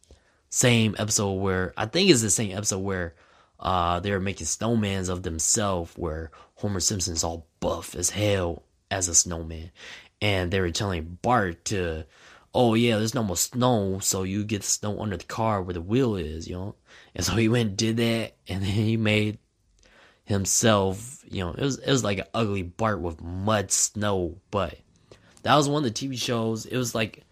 Same 0.50 0.96
episode 1.00 1.34
where 1.34 1.74
I 1.78 1.86
think 1.86 2.10
it's 2.10 2.22
the 2.22 2.30
same 2.30 2.56
episode 2.56 2.80
where 2.80 3.15
uh 3.60 4.00
they're 4.02 4.19
making 4.19 4.48
snowmans 4.48 5.10
of 5.10 5.24
themselves, 5.24 5.93
where 5.96 6.32
Homer 6.56 6.80
Simpson's 6.80 7.24
all 7.24 7.48
buff 7.60 7.96
as 7.96 8.10
hell 8.10 8.63
as 8.91 9.08
a 9.08 9.15
snowman, 9.15 9.72
and 10.22 10.52
they 10.52 10.60
were 10.60 10.72
telling 10.72 11.17
Bart 11.22 11.65
to, 11.65 12.06
oh 12.54 12.74
yeah, 12.74 12.98
there's 12.98 13.16
no 13.16 13.24
more 13.24 13.38
snow, 13.38 14.00
so 14.00 14.24
you 14.24 14.44
get 14.44 14.63
snow 14.63 15.00
under 15.00 15.18
the 15.18 15.24
car 15.24 15.62
where 15.62 15.74
the 15.74 15.82
wheel 15.82 16.16
is, 16.16 16.48
you 16.48 16.56
know. 16.56 16.76
And 17.16 17.26
so 17.26 17.34
he 17.34 17.50
went 17.50 17.70
and 17.70 17.78
did 17.78 17.98
that, 17.98 18.36
and 18.48 18.62
then 18.62 18.70
he 18.70 18.98
made 18.98 19.39
himself, 20.26 21.24
you 21.28 21.44
know, 21.44 21.52
it 21.52 21.62
was 21.62 21.80
it 21.80 21.92
was 21.92 22.04
like 22.04 22.20
an 22.20 22.28
ugly 22.34 22.63
Bart 22.63 23.02
with 23.02 23.22
mud 23.22 23.72
snow, 23.72 24.38
but 24.52 24.78
that 25.44 25.56
was 25.56 25.68
one 25.68 25.84
of 25.84 25.94
the 25.94 26.08
TV 26.08 26.18
shows. 26.18 26.66
It 26.66 26.78
was 26.78 26.96
like 26.96 27.24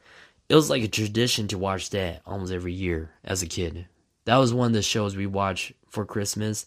it 0.50 0.56
was 0.56 0.70
like 0.70 0.84
a 0.84 0.88
tradition 0.88 1.48
to 1.50 1.58
watch 1.58 1.92
that 1.92 2.22
almost 2.26 2.52
every 2.52 2.74
year 2.74 3.12
as 3.24 3.42
a 3.42 3.48
kid. 3.48 3.88
That 4.26 4.38
was 4.38 4.54
one 4.54 4.68
of 4.68 4.74
the 4.74 4.82
shows 4.82 5.16
we 5.16 5.28
watched 5.28 5.74
for 5.90 6.06
Christmas. 6.06 6.66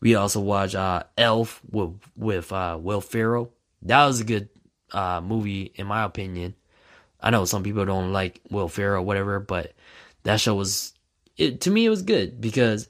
We 0.00 0.14
also 0.14 0.40
watched 0.40 0.74
uh, 0.74 1.04
Elf 1.16 1.60
with 1.70 1.94
with 2.16 2.52
uh, 2.52 2.78
Will 2.80 3.00
Ferrell. 3.00 3.52
That 3.82 4.04
was 4.06 4.20
a 4.20 4.24
good 4.24 4.48
uh, 4.92 5.20
movie 5.22 5.72
in 5.74 5.86
my 5.86 6.04
opinion. 6.04 6.54
I 7.22 7.30
know 7.30 7.44
some 7.44 7.62
people 7.62 7.84
don't 7.84 8.12
like 8.12 8.40
Will 8.50 8.68
Ferrell 8.68 9.02
or 9.02 9.02
whatever, 9.02 9.40
but 9.40 9.72
that 10.24 10.40
show 10.40 10.54
was 10.54 10.92
it 11.36 11.62
to 11.62 11.70
me 11.70 11.86
it 11.86 11.90
was 11.90 12.02
good 12.02 12.40
because 12.40 12.88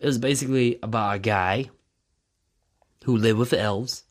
it 0.00 0.06
was 0.06 0.18
basically 0.18 0.78
about 0.82 1.16
a 1.16 1.18
guy 1.18 1.70
who 3.04 3.16
lived 3.16 3.38
with 3.38 3.52
elves 3.52 4.04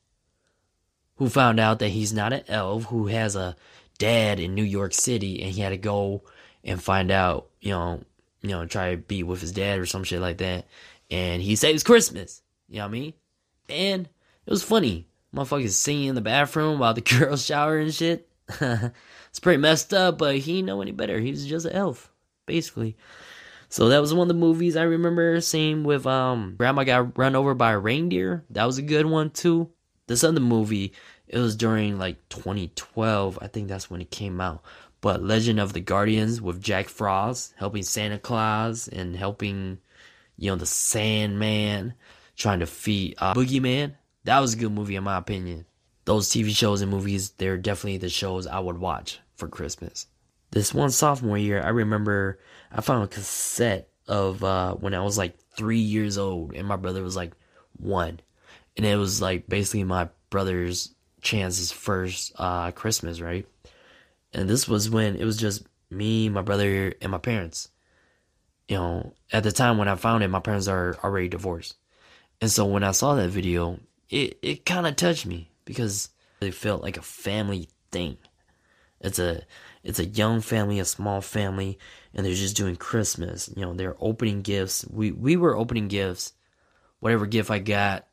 who 1.16 1.30
found 1.30 1.60
out 1.60 1.80
that 1.80 1.90
he's 1.90 2.14
not 2.14 2.34
an 2.34 2.44
elf 2.48 2.86
who 2.86 3.08
has 3.08 3.36
a 3.36 3.56
dad 3.98 4.40
in 4.40 4.56
New 4.56 4.64
York 4.64 4.94
City 4.94 5.42
and 5.42 5.52
he 5.52 5.62
had 5.62 5.70
to 5.70 5.78
go 5.78 6.24
and 6.64 6.82
find 6.82 7.12
out, 7.12 7.50
you 7.62 7.72
know, 7.72 8.04
you 8.42 8.50
know, 8.50 8.66
try 8.66 8.92
to 8.92 8.98
be 8.98 9.24
with 9.24 9.42
his 9.42 9.52
dad 9.52 9.80
or 9.80 9.86
some 9.86 10.04
shit 10.04 10.22
like 10.22 10.38
that. 10.38 10.66
And 11.10 11.42
he 11.42 11.56
saves 11.56 11.84
Christmas. 11.84 12.42
You 12.68 12.78
know 12.78 12.84
what 12.84 12.90
I 12.90 12.92
mean? 12.92 13.14
And 13.70 14.10
it 14.46 14.50
was 14.50 14.64
funny. 14.64 15.08
Motherfuckers 15.34 15.72
singing 15.72 16.10
in 16.10 16.16
the 16.16 16.22
bathroom 16.22 16.80
while 16.80 16.94
the 16.94 17.02
girls 17.20 17.46
shower 17.46 17.78
and 17.78 17.94
shit. 17.94 18.28
it's 19.34 19.40
pretty 19.40 19.58
messed 19.58 19.96
up, 19.96 20.20
but 20.20 20.38
he 20.38 20.62
know 20.62 20.84
any 20.84 20.92
better. 20.92 21.20
He 21.20 21.32
was 21.32 21.48
just 21.48 21.66
an 21.66 21.72
elf, 21.74 22.12
basically. 22.46 22.96
So 23.68 23.90
that 23.90 24.00
was 24.00 24.14
one 24.14 24.26
of 24.26 24.28
the 24.28 24.36
movies 24.36 24.76
I 24.76 24.84
remember 24.84 25.42
seeing 25.42 25.84
with 25.84 26.06
um 26.06 26.54
Grandma 26.56 26.84
got 26.84 27.18
run 27.18 27.36
over 27.36 27.56
by 27.56 27.72
a 27.72 27.80
reindeer. 27.80 28.46
That 28.52 28.66
was 28.66 28.78
a 28.78 28.84
good 28.84 29.08
one 29.08 29.32
too. 29.32 29.72
This 30.06 30.24
other 30.24 30.40
movie, 30.40 30.94
it 31.28 31.40
was 31.40 31.56
during 31.56 31.98
like 31.98 32.30
2012. 32.30 33.40
I 33.42 33.48
think 33.48 33.70
that's 33.70 33.90
when 33.90 34.02
it 34.02 34.12
came 34.12 34.40
out. 34.40 34.62
But 35.02 35.24
Legend 35.24 35.60
of 35.60 35.74
the 35.74 35.80
Guardians 35.80 36.40
with 36.40 36.62
Jack 36.62 36.88
Frost 36.88 37.56
helping 37.58 37.82
Santa 37.82 38.20
Claus 38.20 38.88
and 38.88 39.16
helping, 39.16 39.80
you 40.38 40.52
know, 40.52 40.58
the 40.58 40.68
Sandman 40.68 41.96
trying 42.36 42.60
to 42.60 42.68
feed 42.68 43.16
uh, 43.18 43.34
Boogeyman. 43.34 43.96
That 44.26 44.42
was 44.42 44.54
a 44.54 44.58
good 44.58 44.72
movie 44.72 44.96
in 44.96 45.04
my 45.04 45.18
opinion. 45.18 45.66
Those 46.06 46.30
TV 46.30 46.56
shows 46.56 46.82
and 46.82 46.92
movies, 46.92 47.32
they're 47.32 47.58
definitely 47.58 47.98
the 47.98 48.10
shows 48.10 48.46
I 48.46 48.60
would 48.60 48.78
watch 48.78 49.20
for 49.36 49.48
Christmas. 49.48 50.08
This 50.52 50.74
one 50.74 50.92
sophomore 50.92 51.38
year, 51.38 51.62
I 51.62 51.70
remember 51.70 52.40
I 52.72 52.82
found 52.82 53.04
a 53.04 53.08
cassette 53.08 53.90
of 54.08 54.44
uh, 54.44 54.76
when 54.76 54.94
I 54.94 55.02
was 55.02 55.18
like 55.18 55.38
three 55.56 55.80
years 55.80 56.18
old 56.18 56.54
and 56.54 56.68
my 56.68 56.76
brother 56.76 57.02
was 57.02 57.16
like 57.16 57.34
one. 57.78 58.20
And 58.78 58.86
it 58.86 58.96
was 58.96 59.22
like 59.22 59.48
basically 59.48 59.84
my 59.84 60.10
brother's 60.30 60.94
chance's 61.22 61.72
first 61.72 62.34
uh, 62.38 62.72
Christmas, 62.72 63.22
right? 63.22 63.48
And 64.34 64.50
this 64.50 64.68
was 64.68 64.90
when 64.90 65.16
it 65.16 65.26
was 65.26 65.38
just 65.38 65.66
me, 65.90 66.30
my 66.30 66.42
brother, 66.42 66.94
and 67.02 67.12
my 67.12 67.18
parents. 67.18 67.70
You 68.68 68.78
know, 68.78 69.14
at 69.32 69.44
the 69.44 69.52
time 69.52 69.78
when 69.78 69.88
I 69.88 69.96
found 69.96 70.24
it, 70.24 70.30
my 70.30 70.40
parents 70.40 70.68
are 70.68 70.98
already 71.04 71.30
divorced. 71.30 71.76
And 72.42 72.50
so 72.50 72.66
when 72.66 72.84
I 72.84 72.92
saw 72.92 73.16
that 73.16 73.30
video, 73.30 73.80
it, 74.10 74.38
it 74.42 74.66
kind 74.66 74.88
of 74.88 74.96
touched 74.96 75.26
me 75.26 75.52
because 75.66 76.10
it 76.42 76.54
felt 76.54 76.82
like 76.82 76.98
a 76.98 77.02
family 77.02 77.70
thing. 77.92 78.18
It's 79.04 79.20
a 79.20 79.44
it's 79.84 80.00
a 80.00 80.06
young 80.06 80.42
family, 80.42 80.80
a 80.80 80.86
small 80.86 81.22
family, 81.22 81.78
and 82.14 82.26
they're 82.26 82.34
just 82.34 82.56
doing 82.56 82.78
Christmas. 82.78 83.52
You 83.56 83.64
know, 83.64 83.74
they're 83.74 83.98
opening 84.00 84.42
gifts. 84.42 84.86
We 84.90 85.12
we 85.12 85.36
were 85.36 85.56
opening 85.56 85.90
gifts. 85.90 86.34
Whatever 87.00 87.26
gift 87.26 87.52
I 87.52 87.60
got 87.60 88.08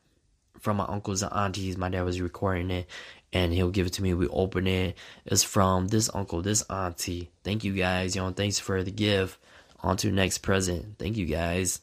from 0.58 0.78
my 0.78 0.84
uncles 0.84 1.22
and 1.22 1.32
aunties, 1.32 1.76
my 1.76 1.88
dad 1.88 2.02
was 2.02 2.20
recording 2.20 2.70
it, 2.72 2.88
and 3.32 3.52
he'll 3.52 3.70
give 3.70 3.86
it 3.86 3.92
to 3.94 4.02
me. 4.02 4.14
We 4.14 4.26
open 4.28 4.66
it. 4.66 4.98
It's 5.24 5.44
from 5.44 5.88
this 5.88 6.10
uncle, 6.12 6.42
this 6.42 6.62
auntie. 6.68 7.30
Thank 7.44 7.62
you 7.62 7.72
guys. 7.72 8.16
You 8.16 8.22
know, 8.22 8.30
thanks 8.30 8.58
for 8.58 8.82
the 8.82 8.90
gift. 8.90 9.38
On 9.82 9.96
to 9.98 10.10
next 10.10 10.38
present. 10.38 10.98
Thank 10.98 11.16
you 11.16 11.24
guys. 11.24 11.80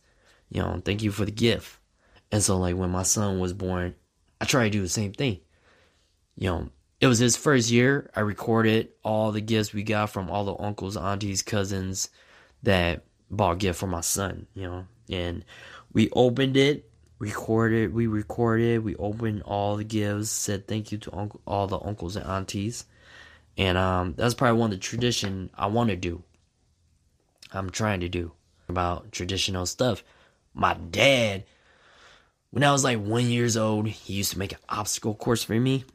You 0.50 0.62
know, 0.62 0.82
thank 0.84 1.02
you 1.02 1.12
for 1.12 1.26
the 1.26 1.32
gift. 1.32 1.80
And 2.32 2.44
so, 2.44 2.58
like, 2.58 2.76
when 2.76 2.92
my 2.92 3.04
son 3.04 3.40
was 3.40 3.54
born, 3.54 3.96
I 4.40 4.46
tried 4.46 4.66
to 4.66 4.70
do 4.70 4.82
the 4.82 4.90
same 4.90 5.14
thing. 5.14 5.40
You 6.36 6.50
know, 6.50 6.70
it 7.00 7.08
was 7.08 7.20
his 7.20 7.38
first 7.38 7.70
year. 7.70 8.10
I 8.16 8.22
recorded 8.22 8.90
all 9.04 9.32
the 9.32 9.42
gifts 9.42 9.74
we 9.74 9.84
got 9.84 10.10
from 10.10 10.30
all 10.30 10.46
the 10.46 10.64
uncles, 10.64 10.98
aunties, 10.98 11.42
cousins 11.42 12.10
that 12.64 13.04
bought 13.30 13.54
a 13.54 13.58
gift 13.58 13.80
for 13.80 13.88
my 13.88 14.02
son, 14.02 14.48
you 14.54 14.64
know. 14.64 14.88
And 15.10 15.46
we 15.94 16.10
opened 16.12 16.58
it, 16.58 16.90
recorded, 17.20 17.94
we 17.94 18.08
recorded, 18.08 18.84
we 18.84 18.96
opened 18.96 19.44
all 19.44 19.78
the 19.78 19.84
gifts, 19.84 20.32
said 20.32 20.68
thank 20.68 20.92
you 20.92 20.98
to 21.00 21.16
uncle, 21.16 21.42
all 21.46 21.68
the 21.68 21.80
uncles 21.80 22.16
and 22.16 22.26
aunties. 22.26 22.86
And 23.58 23.78
um, 23.78 24.14
that's 24.18 24.34
probably 24.34 24.60
one 24.60 24.72
of 24.72 24.78
the 24.78 24.82
tradition 24.82 25.50
I 25.56 25.68
want 25.68 25.90
to 25.90 25.96
do. 25.96 26.24
I'm 27.52 27.70
trying 27.70 28.02
to 28.02 28.10
do 28.10 28.34
about 28.68 29.12
traditional 29.12 29.66
stuff. 29.66 30.04
My 30.54 30.74
dad, 30.74 31.44
when 32.50 32.64
I 32.64 32.72
was 32.72 32.84
like 32.84 33.00
one 33.00 33.26
years 33.26 33.56
old, 33.56 33.88
he 33.88 34.14
used 34.14 34.32
to 34.32 34.40
make 34.40 34.52
an 34.52 34.60
obstacle 34.68 35.14
course 35.14 35.44
for 35.44 35.54
me 35.54 35.86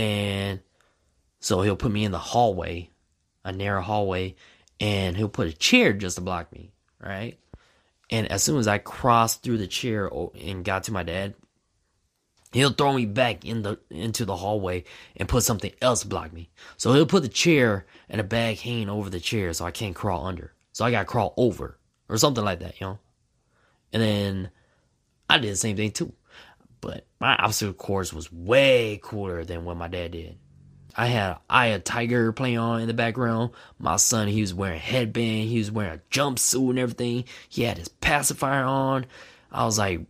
and 0.00 0.60
so 1.40 1.60
he'll 1.60 1.76
put 1.76 1.92
me 1.92 2.04
in 2.04 2.12
the 2.12 2.18
hallway, 2.18 2.90
a 3.44 3.52
narrow 3.52 3.82
hallway, 3.82 4.34
and 4.80 5.16
he'll 5.16 5.28
put 5.28 5.46
a 5.46 5.52
chair 5.52 5.92
just 5.92 6.16
to 6.16 6.22
block 6.22 6.50
me, 6.52 6.72
right? 6.98 7.38
And 8.10 8.30
as 8.32 8.42
soon 8.42 8.58
as 8.58 8.66
I 8.66 8.78
crossed 8.78 9.42
through 9.42 9.58
the 9.58 9.66
chair 9.66 10.10
and 10.40 10.64
got 10.64 10.84
to 10.84 10.92
my 10.92 11.02
dad, 11.02 11.34
he'll 12.52 12.72
throw 12.72 12.94
me 12.94 13.04
back 13.04 13.44
in 13.44 13.60
the 13.62 13.78
into 13.90 14.24
the 14.24 14.36
hallway 14.36 14.84
and 15.16 15.28
put 15.28 15.44
something 15.44 15.72
else 15.82 16.00
to 16.00 16.08
block 16.08 16.32
me. 16.32 16.48
So 16.78 16.92
he'll 16.94 17.06
put 17.06 17.22
the 17.22 17.28
chair 17.28 17.86
and 18.08 18.20
a 18.20 18.24
bag 18.24 18.58
hanging 18.58 18.88
over 18.88 19.10
the 19.10 19.20
chair 19.20 19.52
so 19.52 19.66
I 19.66 19.70
can't 19.70 19.94
crawl 19.94 20.26
under. 20.26 20.54
So 20.72 20.84
I 20.84 20.90
gotta 20.90 21.04
crawl 21.04 21.34
over 21.36 21.78
or 22.08 22.16
something 22.16 22.44
like 22.44 22.60
that, 22.60 22.80
you 22.80 22.86
know. 22.86 22.98
And 23.92 24.02
then 24.02 24.50
I 25.28 25.38
did 25.38 25.52
the 25.52 25.56
same 25.56 25.76
thing 25.76 25.92
too. 25.92 26.14
But 26.80 27.06
my 27.20 27.36
obstacle 27.36 27.74
course 27.74 28.12
was 28.12 28.32
way 28.32 28.98
cooler 29.02 29.44
than 29.44 29.64
what 29.64 29.76
my 29.76 29.88
dad 29.88 30.12
did. 30.12 30.38
I 30.96 31.06
had 31.06 31.38
I 31.48 31.68
had 31.68 31.84
Tiger 31.84 32.32
playing 32.32 32.58
on 32.58 32.80
in 32.80 32.88
the 32.88 32.94
background. 32.94 33.50
My 33.78 33.96
son, 33.96 34.28
he 34.28 34.40
was 34.40 34.54
wearing 34.54 34.76
a 34.76 34.80
headband, 34.80 35.48
he 35.48 35.58
was 35.58 35.70
wearing 35.70 35.94
a 35.94 36.14
jumpsuit 36.14 36.70
and 36.70 36.78
everything. 36.78 37.24
He 37.48 37.62
had 37.62 37.78
his 37.78 37.88
pacifier 37.88 38.64
on. 38.64 39.06
I 39.52 39.64
was 39.64 39.78
like 39.78 40.00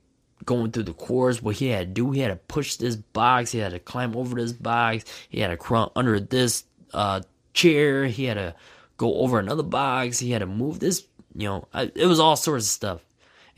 going 0.45 0.73
through 0.73 0.85
the 0.85 0.95
course. 0.95 1.43
What 1.43 1.57
he 1.57 1.69
had 1.69 1.89
to 1.89 2.03
do, 2.03 2.11
he 2.13 2.21
had 2.21 2.29
to 2.29 2.37
push 2.37 2.77
this 2.77 2.97
box, 2.97 3.53
he 3.53 3.59
had 3.59 3.73
to 3.73 3.79
climb 3.79 4.17
over 4.17 4.35
this 4.37 4.53
box, 4.53 5.05
he 5.29 5.41
had 5.41 5.49
to 5.49 5.57
crawl 5.57 5.93
under 5.95 6.19
this 6.19 6.65
uh, 6.95 7.21
chair, 7.53 8.07
he 8.07 8.25
had 8.25 8.35
to 8.35 8.55
go 8.97 9.17
over 9.17 9.39
another 9.39 9.63
box, 9.63 10.19
he 10.19 10.31
had 10.31 10.41
to 10.41 10.47
move 10.47 10.81
this. 10.81 11.07
You 11.35 11.49
know, 11.49 11.69
I, 11.73 11.91
it 11.95 12.07
was 12.07 12.21
all 12.21 12.37
sorts 12.37 12.67
of 12.67 12.71
stuff 12.71 13.01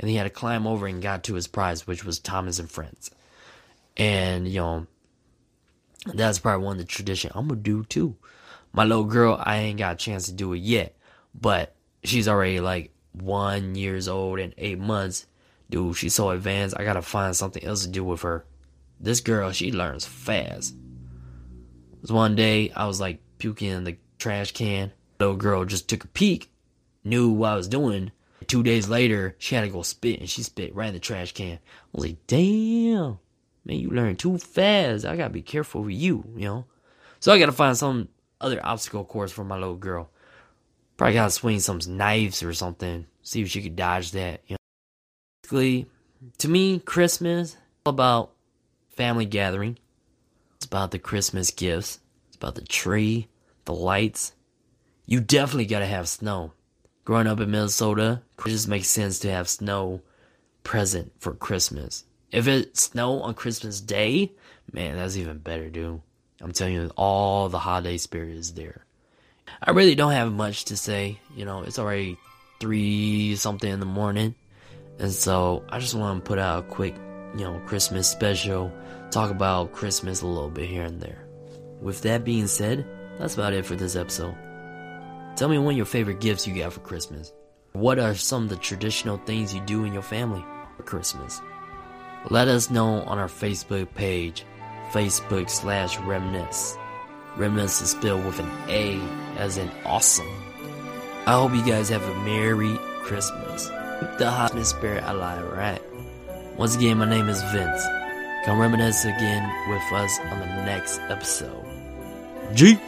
and 0.03 0.11
he 0.11 0.17
had 0.17 0.25
to 0.25 0.31
climb 0.31 0.67
over 0.67 0.87
and 0.87 1.01
got 1.01 1.25
to 1.25 1.35
his 1.35 1.47
prize, 1.47 1.87
which 1.87 2.05
was 2.05 2.19
Thomas 2.19 2.59
and 2.59 2.71
Friends. 2.71 3.11
And 3.97 4.49
you 4.49 4.61
know, 4.61 4.87
that's 6.13 6.41
probably 6.41 6.67
one 6.67 6.73
of 6.73 6.79
the 6.79 6.85
tradition 6.85 7.31
I'm 7.35 7.49
gonna 7.49 7.61
do 7.61 7.85
too. 7.85 8.17
My 8.73 8.85
little 8.85 9.05
girl, 9.05 9.41
I 9.41 9.59
ain't 9.59 9.79
got 9.79 9.95
a 9.95 9.97
chance 9.97 10.27
to 10.27 10.33
do 10.33 10.53
it 10.55 10.59
yet, 10.59 10.97
but 11.35 11.77
she's 12.03 12.27
already 12.27 12.59
like 12.59 12.93
one 13.13 13.77
years 13.77 14.09
old 14.09 14.41
and 14.41 14.55
eight 14.59 14.79
months. 14.79 15.27
Dude, 15.71 15.97
she's 15.97 16.15
so 16.15 16.31
advanced. 16.31 16.77
I 16.79 16.85
gotta 16.85 17.03
find 17.03 17.35
something 17.37 17.63
else 17.65 17.83
to 17.85 17.89
do 17.89 18.03
with 18.03 18.23
her. 18.23 18.45
This 18.99 19.21
girl, 19.21 19.53
she 19.53 19.71
learns 19.71 20.05
fast. 20.05 20.75
Was 22.01 22.11
one 22.11 22.35
day 22.35 22.73
I 22.75 22.87
was 22.87 23.01
like 23.01 23.21
puking 23.39 23.71
in 23.71 23.85
the 23.85 23.97
trash 24.19 24.51
can. 24.51 24.93
Little 25.21 25.37
girl 25.37 25.65
just 25.65 25.89
took 25.89 26.03
a 26.03 26.09
peek, 26.09 26.51
knew 27.05 27.31
what 27.31 27.51
I 27.51 27.55
was 27.55 27.69
doing, 27.69 28.11
Two 28.49 28.63
days 28.63 28.89
later, 28.89 29.37
she 29.39 29.55
had 29.55 29.63
to 29.63 29.69
go 29.69 29.83
spit, 29.83 30.21
and 30.21 30.29
she 30.29 30.43
spit 30.43 30.75
right 30.75 30.89
in 30.89 30.95
the 30.95 31.01
trash 31.01 31.33
can. 31.33 31.55
I 31.55 31.59
was 31.93 32.05
like, 32.05 32.27
damn, 32.27 33.19
man, 33.65 33.79
you 33.79 33.91
learn 33.91 34.17
too 34.17 34.39
fast. 34.39 35.05
I 35.05 35.17
gotta 35.17 35.31
be 35.31 35.43
careful 35.43 35.83
with 35.83 35.95
you, 35.95 36.25
you 36.37 36.45
know? 36.45 36.65
So 37.21 37.33
I 37.33 37.39
gotta 37.39 37.53
find 37.53 37.77
some 37.77 38.09
other 38.41 38.65
obstacle 38.65 39.05
course 39.05 39.33
for 39.33 39.45
my 39.45 39.57
little 39.57 39.77
girl. 39.77 40.11
Probably 40.97 41.15
gotta 41.15 41.31
swing 41.31 41.61
some 41.61 41.81
knives 41.87 42.43
or 42.43 42.53
something, 42.53 43.07
see 43.23 43.43
if 43.43 43.49
she 43.49 43.63
could 43.63 43.77
dodge 43.77 44.13
that, 44.13 44.43
you 44.47 44.55
know? 44.55 44.57
Basically, 45.43 45.87
to 46.39 46.49
me, 46.49 46.79
Christmas 46.79 47.57
all 47.85 47.91
about 47.91 48.33
family 48.91 49.25
gathering. 49.25 49.79
It's 50.57 50.67
about 50.67 50.91
the 50.91 50.99
Christmas 50.99 51.51
gifts. 51.51 51.99
It's 52.29 52.37
about 52.37 52.55
the 52.55 52.63
tree, 52.63 53.29
the 53.65 53.75
lights. 53.75 54.33
You 55.07 55.21
definitely 55.21 55.67
gotta 55.67 55.87
have 55.87 56.09
snow 56.09 56.53
growing 57.05 57.27
up 57.27 57.41
in 57.41 57.51
Minnesota, 57.51 58.23
it 58.39 58.51
just 58.51 58.69
makes 58.69 58.89
sense 58.89 59.19
to 59.21 59.31
have 59.31 59.49
snow 59.49 60.01
present 60.65 61.13
for 61.19 61.35
Christmas. 61.35 62.05
If 62.31 62.49
it 62.49 62.77
snow 62.77 63.23
on 63.23 63.35
Christmas 63.35 63.81
Day, 63.81 64.33
man, 64.73 64.97
that's 64.97 65.17
even 65.17 65.39
better, 65.39 65.69
dude. 65.69 66.01
I'm 66.41 66.53
telling 66.53 66.75
you, 66.75 66.91
all 66.97 67.49
the 67.49 67.59
holiday 67.59 67.99
spirit 67.99 68.37
is 68.37 68.55
there. 68.55 68.85
I 69.63 69.73
really 69.73 69.95
don't 69.95 70.13
have 70.13 70.33
much 70.33 70.65
to 70.67 70.77
say. 70.77 71.21
You 71.37 71.45
know, 71.45 71.63
it's 71.63 71.79
already 71.79 72.17
three 72.59 73.37
something 73.37 73.71
in 73.71 73.81
the 73.81 73.87
morning, 73.87 74.35
and 74.99 75.13
so 75.13 75.65
I 75.69 75.79
just 75.79 75.95
want 75.95 76.25
to 76.25 76.29
put 76.29 76.39
out 76.39 76.65
a 76.65 76.67
quick, 76.67 76.95
you 77.37 77.45
know, 77.45 77.61
Christmas 77.67 78.09
special. 78.09 78.73
Talk 79.11 79.31
about 79.31 79.73
Christmas 79.73 80.23
a 80.23 80.27
little 80.27 80.51
bit 80.51 80.69
here 80.69 80.85
and 80.85 81.01
there. 81.01 81.27
With 81.81 82.01
that 82.03 82.25
being 82.25 82.47
said, 82.47 82.87
that's 83.19 83.35
about 83.35 83.53
it 83.53 83.67
for 83.67 83.77
this 83.77 83.95
episode. 83.95 84.35
Tell 85.37 85.49
me 85.49 85.59
one 85.59 85.73
of 85.73 85.77
your 85.77 85.87
favorite 85.87 86.21
gifts 86.21 86.47
you 86.47 86.55
got 86.55 86.73
for 86.73 86.81
Christmas. 86.81 87.33
What 87.73 87.99
are 87.99 88.15
some 88.15 88.45
of 88.45 88.49
the 88.51 88.57
traditional 88.57 89.17
things 89.17 89.55
you 89.55 89.61
do 89.63 89.85
in 89.85 89.93
your 89.95 90.03
family 90.03 90.45
for 90.77 90.83
Christmas? 90.83 91.41
Let 92.29 92.49
us 92.49 92.71
know 92.71 93.01
on 93.03 93.19
our 93.19 93.29
Facebook 93.29 93.95
page, 93.95 94.45
Facebook 94.93 95.49
slash 95.49 95.99
Reminisce. 96.01 96.77
Reminisce 97.37 97.81
is 97.81 97.91
spelled 97.93 98.25
with 98.27 98.39
an 98.39 98.51
A 98.69 99.01
as 99.39 99.57
in 99.57 99.71
awesome. 99.87 100.29
I 101.27 101.33
hope 101.33 101.55
you 101.55 101.65
guys 101.65 101.89
have 101.89 102.03
a 102.03 102.15
Merry 102.25 102.77
Christmas. 103.01 103.69
Keep 104.01 104.19
the 104.19 104.31
hot 104.31 104.67
spirit 104.67 105.03
alive, 105.07 105.45
right? 105.53 105.81
Once 106.59 106.77
again, 106.77 106.99
my 106.99 107.09
name 107.09 107.29
is 107.29 107.43
Vince. 107.45 107.83
Come 108.45 108.59
reminisce 108.61 109.05
again 109.05 109.71
with 109.71 109.93
us 109.93 110.19
on 110.31 110.41
the 110.41 110.47
next 110.47 110.99
episode. 111.09 111.65
G. 112.55 112.79